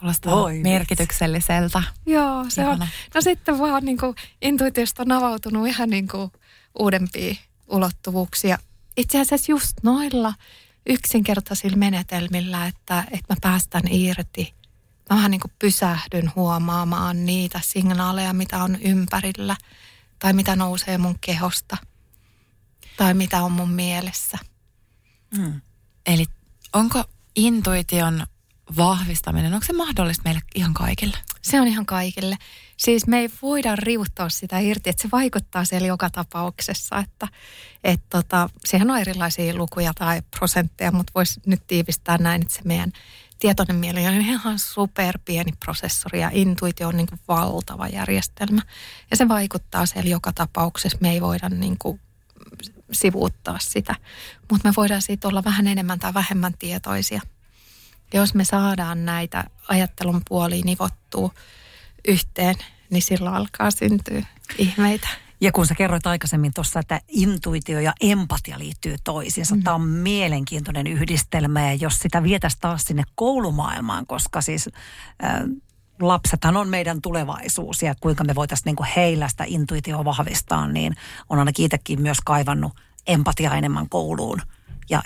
[0.00, 0.62] Kuulostaa Voi vitsi.
[0.62, 1.82] merkitykselliseltä.
[2.06, 2.66] Joo, se on.
[2.66, 2.88] Ihana.
[3.14, 6.32] No sitten vaan niin kuin intuitiosta on avautunut ihan niin kuin
[6.78, 7.34] uudempia
[7.68, 8.58] ulottuvuuksia.
[8.96, 10.34] Itse asiassa just noilla
[10.86, 14.54] yksinkertaisilla menetelmillä, että, että mä päästän irti.
[15.10, 19.56] Mä vähän niin kuin pysähdyn huomaamaan niitä signaaleja, mitä on ympärillä
[20.18, 21.76] tai mitä nousee mun kehosta
[22.96, 24.38] tai mitä on mun mielessä.
[25.38, 25.60] Mm.
[26.06, 26.24] Eli
[26.72, 27.04] onko
[27.36, 28.26] intuition
[28.76, 31.16] vahvistaminen, onko se mahdollista meille ihan kaikille?
[31.42, 32.36] Se on ihan kaikille.
[32.76, 36.98] Siis me ei voida riuttaa sitä irti, että se vaikuttaa siellä joka tapauksessa.
[36.98, 37.28] Että,
[37.84, 42.60] et tota, siihen on erilaisia lukuja tai prosentteja, mutta voisi nyt tiivistää näin, että se
[42.64, 42.92] meidän
[43.38, 48.62] tietoinen mieli on ihan superpieni prosessori ja intuitio on niin kuin valtava järjestelmä.
[49.10, 50.98] Ja se vaikuttaa siellä joka tapauksessa.
[51.00, 52.00] Me ei voida niin kuin
[52.92, 53.94] sivuuttaa sitä,
[54.50, 57.20] mutta me voidaan siitä olla vähän enemmän tai vähemmän tietoisia.
[58.14, 61.30] Jos me saadaan näitä ajattelun puolia nivottua
[62.08, 62.54] yhteen,
[62.90, 64.22] niin silloin alkaa syntyä
[64.58, 65.08] ihmeitä.
[65.40, 69.62] Ja kun sä kerroit aikaisemmin tuossa, että intuitio ja empatia liittyy toisiinsa, mm.
[69.62, 74.68] tämä on mielenkiintoinen yhdistelmä ja jos sitä vietäisiin taas sinne koulumaailmaan, koska siis
[75.24, 75.40] äh,
[76.00, 80.96] lapsethan on meidän tulevaisuus ja kuinka me voitaisiin niinku heillä sitä intuitioa vahvistaa, niin
[81.28, 82.72] on ainakin itsekin myös kaivannut
[83.06, 84.42] empatia enemmän kouluun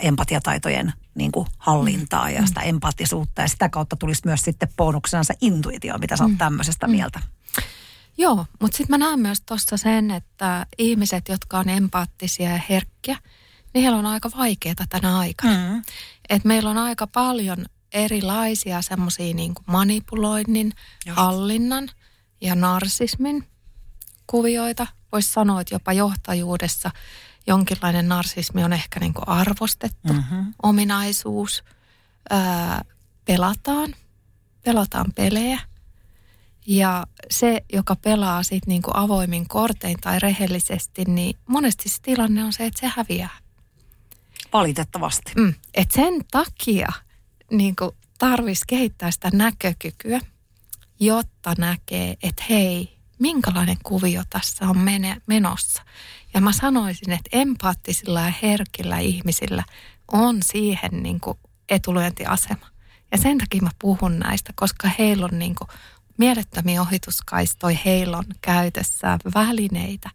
[0.01, 5.35] empatiataitojen niin kuin hallintaa ja sitä empaattisuutta ja sitä kautta tulisi myös sitten bonuksena se
[5.41, 7.21] intuitio, mitä sä oot tämmöisestä mieltä.
[8.19, 13.17] Joo, mutta sitten mä näen myös tuossa sen, että ihmiset, jotka on empaattisia ja herkkiä,
[13.75, 15.75] niin heillä on aika vaikeaa tänä aikana.
[15.75, 15.83] Mm.
[16.29, 20.73] Et meillä on aika paljon erilaisia semmoisia niin manipuloinnin,
[21.07, 21.17] Just.
[21.17, 21.89] hallinnan
[22.41, 23.49] ja narsismin
[24.27, 24.87] kuvioita.
[25.13, 26.91] Voisi sanoa, että jopa johtajuudessa
[27.47, 30.55] jonkinlainen narsismi on ehkä niin kuin arvostettu Mm-hmm.
[30.63, 31.65] ominaisuus.
[32.31, 32.85] Ää,
[33.25, 33.95] pelataan,
[34.65, 35.61] pelataan pelejä.
[36.67, 42.45] Ja se, joka pelaa sit niin kuin avoimin kortein tai rehellisesti, niin monesti se tilanne
[42.45, 43.39] on se, että se häviää.
[44.53, 45.33] Valitettavasti.
[45.37, 45.55] Mm.
[45.75, 46.89] Et sen takia
[47.51, 47.75] niin
[48.19, 50.21] tarvitsisi kehittää sitä näkökykyä,
[51.01, 54.79] jotta näkee, että hei, minkälainen kuvio tässä on
[55.27, 55.83] menossa.
[56.35, 59.65] Ja mä sanoisin, että empaattisilla ja herkillä ihmisillä
[60.13, 62.67] on siihen niin kuin etulyöntiasema.
[63.13, 65.69] Ja sen takia mä puhun näistä, koska heillä on niin kuin
[66.19, 70.11] mielettömiä ohituskaistoja, heillä on käytössä välineitä,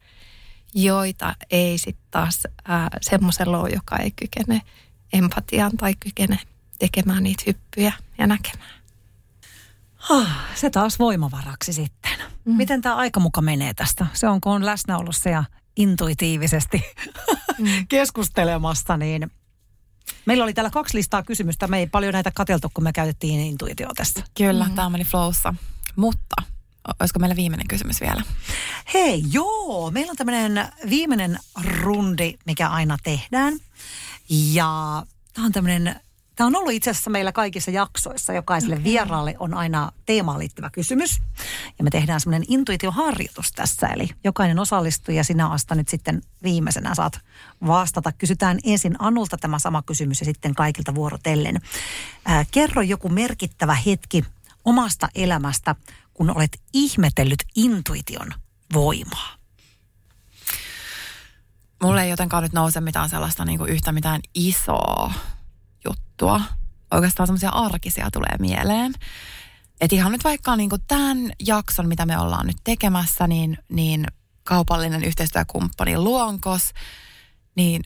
[0.73, 4.61] joita ei sitten taas äh, semmoisella ole, joka ei kykene
[5.13, 6.39] empatiaan tai kykene
[6.79, 8.75] tekemään niitä hyppyjä ja näkemään.
[10.09, 12.11] Ah, se taas voimavaraksi sitten.
[12.45, 12.55] Mm.
[12.55, 14.05] Miten tämä aika muka menee tästä?
[14.13, 15.43] Se on, kun on läsnäolossa ja
[15.75, 16.83] intuitiivisesti
[17.57, 17.87] mm.
[17.89, 19.31] keskustelemassa, niin
[20.25, 21.67] meillä oli täällä kaksi listaa kysymystä.
[21.67, 24.23] Me ei paljon näitä kateltu, kun me käytettiin intuitio tässä.
[24.37, 24.75] Kyllä, mm.
[24.75, 25.53] tämä meni flowssa.
[25.95, 26.35] Mutta
[26.99, 28.23] olisiko meillä viimeinen kysymys vielä?
[28.93, 31.39] Hei, joo, meillä on tämmöinen viimeinen
[31.81, 33.53] rundi, mikä aina tehdään.
[34.29, 35.03] Ja
[35.33, 35.99] tämä on tämmöinen,
[36.35, 38.33] tämä on ollut itse asiassa meillä kaikissa jaksoissa.
[38.33, 38.83] Jokaiselle okay.
[38.83, 41.21] vieraalle on aina teemaan liittyvä kysymys.
[41.77, 43.87] Ja me tehdään semmoinen intuitioharjoitus tässä.
[43.87, 47.19] Eli jokainen osallistuja, sinä Asta nyt sitten viimeisenä saat
[47.67, 48.11] vastata.
[48.11, 51.61] Kysytään ensin Anulta tämä sama kysymys ja sitten kaikilta vuorotellen.
[52.25, 54.25] Ää, kerro joku merkittävä hetki
[54.65, 55.75] omasta elämästä,
[56.13, 58.33] kun olet ihmetellyt intuition
[58.73, 59.35] voimaa.
[61.83, 65.13] Mulle ei jotenkaan nyt nouse mitään sellaista niin kuin yhtä mitään isoa
[66.15, 66.41] juttua.
[66.91, 68.93] Oikeastaan semmoisia arkisia tulee mieleen.
[69.81, 74.05] Et ihan nyt vaikka niin kuin tämän jakson, mitä me ollaan nyt tekemässä, niin, niin
[74.43, 76.71] kaupallinen yhteistyökumppani Luonkos,
[77.55, 77.83] niin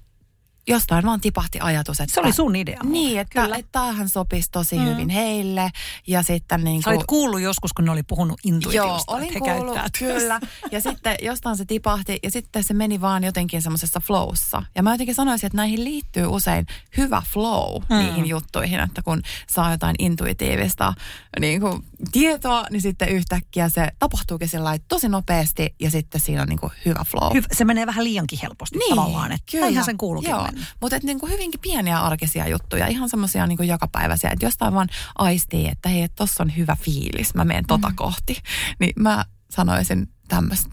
[0.70, 2.14] jostain vaan tipahti ajatus, että...
[2.14, 2.80] Se oli sun idea.
[2.84, 3.56] Niin, että, Kyllä.
[3.56, 4.86] että tämähän sopisi tosi Mm.
[4.86, 5.72] hyvin heille.
[6.08, 9.52] Ja sitten niin Sä olit kuullut joskus, kun ne oli puhunut intuitiosta, Joo, olin että
[9.52, 10.40] he kuullut, kyllä.
[10.72, 14.64] Ja sitten jostain se tipahti ja sitten se meni vaan jotenkin semmoisessa flowssa.
[14.76, 16.66] Ja mä jotenkin sanoisin, että näihin liittyy usein
[16.98, 17.96] hyvä flow Mm.
[17.98, 20.94] niihin juttuihin, että kun saa jotain intuitiivista
[21.40, 26.48] niin kuin, tietoa, niin sitten yhtäkkiä se tapahtuukin sillä tosi nopeasti ja sitten siinä on
[26.48, 27.34] niin kuin hyvä flow.
[27.34, 29.68] Hyvä, se menee vähän liiankin helposti Niin, tavallaan, että kyllä.
[29.68, 30.48] ihan sen kuuluukin Joo.
[30.82, 35.68] Mutta et niinku hyvinkin pieniä arkisia juttuja, ihan semmoisia niinku jokapäiväisiä, että jostain vaan aistii,
[35.68, 37.96] että hei, tossa on hyvä fiilis, mä menen tota mm.
[37.96, 38.38] kohti.
[38.80, 40.10] Niin mä sanoisin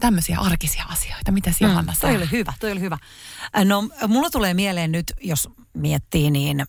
[0.01, 1.33] tämmöisiä arkisia asioita.
[1.33, 2.99] Mitä Johanna Mm, toi oli hyvä, toi oli hyvä.
[3.57, 6.65] Äh, No, mulla tulee mieleen nyt, jos miettii, niin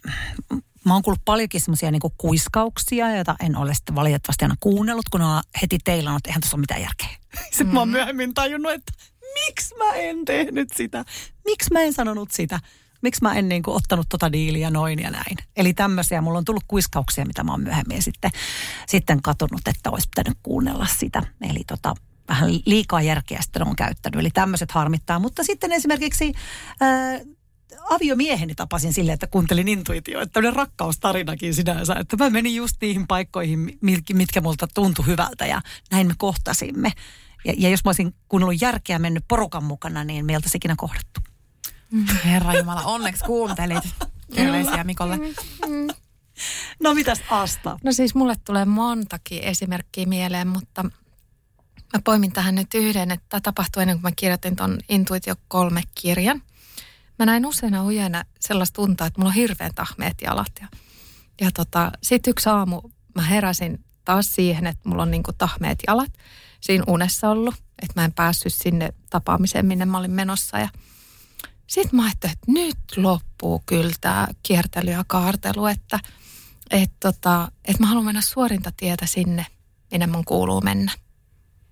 [0.51, 5.09] mm, mä oon kuullut paljonkin semmoisia niin kuiskauksia, joita en ole sitten valitettavasti aina kuunnellut,
[5.09, 7.09] kun on heti teillä että eihän tässä ole mitään järkeä.
[7.51, 8.93] Sitten mä oon myöhemmin tajunnut, että
[9.33, 11.05] miksi mä en tehnyt sitä?
[11.45, 12.59] Miksi mä en sanonut sitä?
[13.01, 15.37] Miksi mä en niin kuin, ottanut tota diiliä noin ja näin?
[15.55, 18.31] Eli tämmöisiä, mulla on tullut kuiskauksia, mitä mä oon myöhemmin sitten,
[18.87, 21.21] sitten katsonut, että olisi pitänyt kuunnella sitä.
[21.41, 21.93] Eli tota,
[22.27, 24.19] vähän liikaa järkeä sitten on käyttänyt.
[24.19, 25.19] Eli tämmöiset harmittaa.
[25.19, 26.33] Mutta sitten esimerkiksi
[26.81, 27.19] ää,
[27.89, 33.07] aviomieheni tapasin silleen, että kuuntelin intuitio, että tämmöinen rakkaustarinakin sinänsä, että mä menin just niihin
[33.07, 33.77] paikkoihin,
[34.13, 36.91] mitkä, multa tuntui hyvältä ja näin me kohtasimme.
[37.45, 41.21] Ja, ja jos mä olisin kuunnellut järkeä mennyt porukan mukana, niin meiltä ikinä kohdattu.
[42.25, 43.83] Herra Jumala, onneksi kuuntelit.
[44.35, 45.19] Terveisiä Mikolle.
[46.79, 47.79] No mitäs Asta?
[47.83, 50.83] No siis mulle tulee montakin esimerkkiä mieleen, mutta
[51.93, 55.81] mä poimin tähän nyt yhden, että tämä tapahtui ennen kuin mä kirjoitin ton Intuitio 3
[55.95, 56.41] kirjan.
[57.19, 60.51] Mä näin useina ujena sellaista tuntaa, että mulla on hirveän tahmeet jalat.
[60.61, 60.67] Ja,
[61.41, 62.81] ja tota, sitten yksi aamu
[63.15, 66.11] mä heräsin taas siihen, että mulla on niinku tahmeet jalat.
[66.61, 70.59] Siinä unessa ollut, että mä en päässyt sinne tapaamiseen, minne mä olin menossa.
[70.59, 70.69] Ja
[71.67, 75.99] sitten mä ajattelin, että nyt loppuu kyllä tämä kiertely ja kaartelu, että
[76.71, 79.45] et tota, et mä haluan mennä suorinta tietä sinne,
[79.91, 80.91] minne mun kuuluu mennä.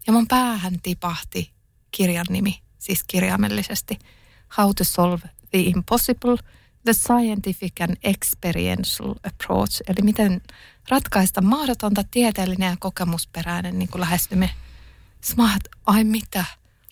[0.07, 1.51] Ja mun päähän tipahti
[1.91, 3.99] kirjan nimi, siis kirjaimellisesti
[4.57, 6.37] How to Solve the Impossible,
[6.83, 10.41] The Scientific and Experiential Approach, eli miten
[10.89, 14.55] ratkaista mahdotonta tieteellinen ja kokemusperäinen niin lähestyminen.
[15.21, 16.45] Ajattelin, ai mitä?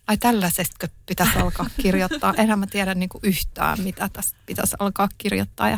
[0.07, 2.33] Ai tällaisesta pitäisi alkaa kirjoittaa.
[2.37, 5.69] Enhän mä tiedä niin kuin yhtään, mitä tästä pitäisi alkaa kirjoittaa.
[5.69, 5.77] Ja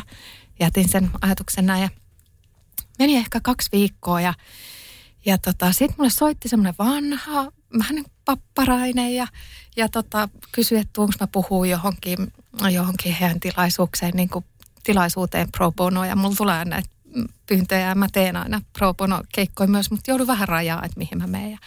[0.60, 1.82] jätin sen ajatuksen näin.
[1.82, 1.88] Ja
[2.98, 4.34] meni ehkä kaksi viikkoa ja,
[5.26, 9.26] ja tota, sitten mulle soitti semmoinen vanha, vähän niin kuin papparainen ja,
[9.76, 12.32] ja tota, kysyi, että tuonko mä puhuu johonkin,
[12.72, 14.44] johonkin heidän tilaisuukseen, niin kuin
[14.84, 16.88] tilaisuuteen pro bono ja mulla tulee näitä
[17.46, 21.18] pyyntöjä ja mä teen aina pro bono keikkoja myös, mutta joudun vähän rajaa, että mihin
[21.18, 21.50] mä menen.
[21.50, 21.58] Ja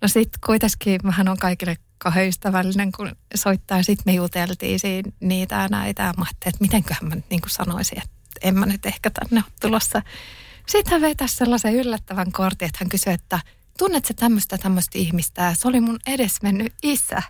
[0.00, 3.82] No sitten kuitenkin vähän on kaikille kauhean ystävällinen, kun soittaa.
[3.82, 6.02] Sitten me juteltiin siinä niitä ja näitä.
[6.02, 8.10] Ja mä ajattelin, että mitenköhän mä nyt niin kuin sanoisin, että
[8.42, 10.02] en mä nyt ehkä tänne ole tulossa.
[10.66, 13.40] Sitten hän vetäisi sellaisen yllättävän kortin, että hän kysyi, että
[13.78, 15.42] tunnetko tämmöistä tämmöistä ihmistä?
[15.42, 17.22] Ja se oli mun edesmennyt isä.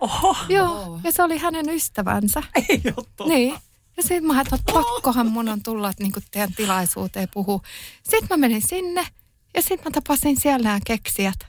[0.00, 2.42] Oho, Joo, ja se oli hänen ystävänsä.
[2.68, 3.24] ei ole totta.
[3.24, 3.54] Niin.
[3.96, 7.60] Ja sitten mä ajattelin, että pakkohan mun on tulla niin teidän tilaisuuteen puhua.
[8.02, 9.06] Sitten mä menin sinne
[9.54, 11.46] ja sitten mä tapasin siellä nämä keksijät,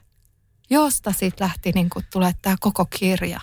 [0.69, 3.39] josta sitten lähti niin tulee tämä koko kirja.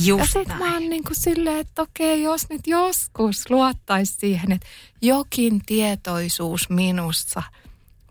[0.00, 4.52] Just ja sitten mä oon niin kuin silleen, että okei, jos nyt joskus luottaisi siihen,
[4.52, 4.66] että
[5.02, 7.42] jokin tietoisuus minussa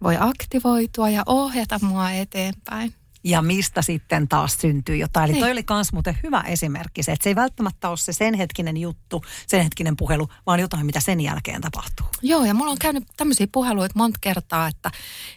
[0.03, 2.93] voi aktivoitua ja ohjata mua eteenpäin.
[3.23, 5.23] ja mistä sitten taas syntyy jotain.
[5.25, 5.41] Eli Niin.
[5.41, 8.77] toi oli myös muuten hyvä esimerkki se, että se ei välttämättä ole se sen hetkinen
[8.77, 12.05] juttu, sen hetkinen puhelu, vaan jotain, mitä sen jälkeen tapahtuu.
[12.21, 14.91] Joo, ja mulla on käynyt tämmöisiä puheluita monta kertaa, että,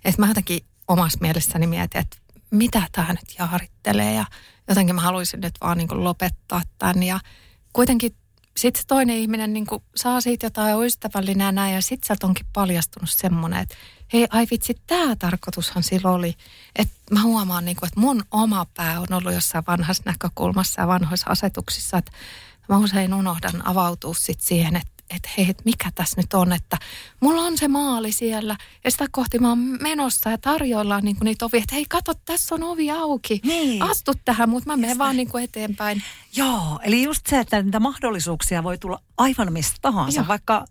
[0.04, 2.16] että mä jotenkin omassa mielessäni mietin, että
[2.50, 4.24] mitä tämä nyt jaarittelee ja
[4.68, 7.20] jotenkin mä haluaisin nyt vaan niin kuin lopettaa tämän ja
[7.72, 8.14] kuitenkin
[8.56, 12.46] sitten toinen ihminen niin kuin saa siitä jotain ystävällinen ja näin ja sitten sieltä onkin
[12.52, 13.74] paljastunut semmoinen, että
[14.12, 16.34] hei ai vitsi, tämä tarkoitushan sillä oli.
[16.76, 20.86] Että mä huomaan, niin kuin, että mun oma pää on ollut jossain vanhassa näkökulmassa ja
[20.86, 22.12] vanhoissa asetuksissa, että
[22.68, 26.78] mä usein unohdan avautua sitten siihen, että että hei, et mikä tässä nyt on, että
[27.20, 31.46] mulla on se maali siellä ja sitä kohti mä oon menossa ja tarjoillaan niinku niitä
[31.46, 33.40] ovia, että hei kato, tässä on ovi auki.
[33.44, 33.82] Niin.
[33.82, 36.02] Astu tähän, mutta mä menen vaan niinku eteenpäin.
[36.36, 40.28] Joo, eli just se, että niitä mahdollisuuksia voi tulla aivan mistä tahansa, Joo.
[40.28, 40.64] vaikka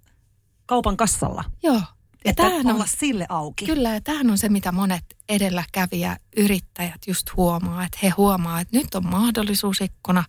[0.66, 1.44] kaupan kassalla.
[1.64, 1.82] Joo.
[2.26, 3.66] Ja Että tämähän olla on, sille auki.
[3.66, 8.78] kyllä, ja tämähän on se, mitä monet edelläkävijä yrittäjät just huomaa, että he huomaa, että
[8.78, 10.24] nyt on mahdollisuusikkuna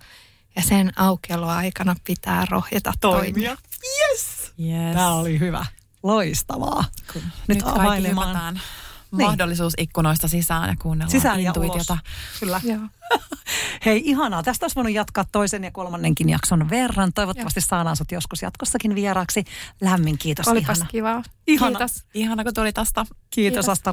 [0.59, 3.50] ja sen aukioloaikana pitää rohjeta toimia.
[3.50, 4.52] Yes!
[4.61, 4.94] Yes.
[4.94, 5.66] Tämä oli hyvä.
[6.02, 6.84] Loistavaa.
[7.14, 8.61] Nyt, Nyt nyt kaikki availemaan.
[9.12, 9.26] Niin.
[9.26, 11.92] mahdollisuusikkunoista sisään ja kuunnellaan Sisään ja intuitiota.
[11.92, 12.40] ulos.
[12.40, 12.61] Kyllä.
[12.64, 12.80] Joo.
[13.86, 14.42] Hei, ihanaa.
[14.42, 17.12] Tästä olisi voinut jatkaa toisen ja kolmannenkin jakson verran.
[17.12, 19.44] Toivottavasti saadaan sut joskus jatkossakin vieraksi.
[19.80, 20.48] Lämmin kiitos.
[20.48, 20.90] Olipas ihana.
[20.90, 21.22] kivaa.
[21.46, 21.78] Ihana.
[21.78, 22.04] Kiitos.
[22.14, 23.04] Ihana, kun tuli tästä.
[23.04, 23.68] Kiitos, Kiitos.
[23.68, 23.92] Asta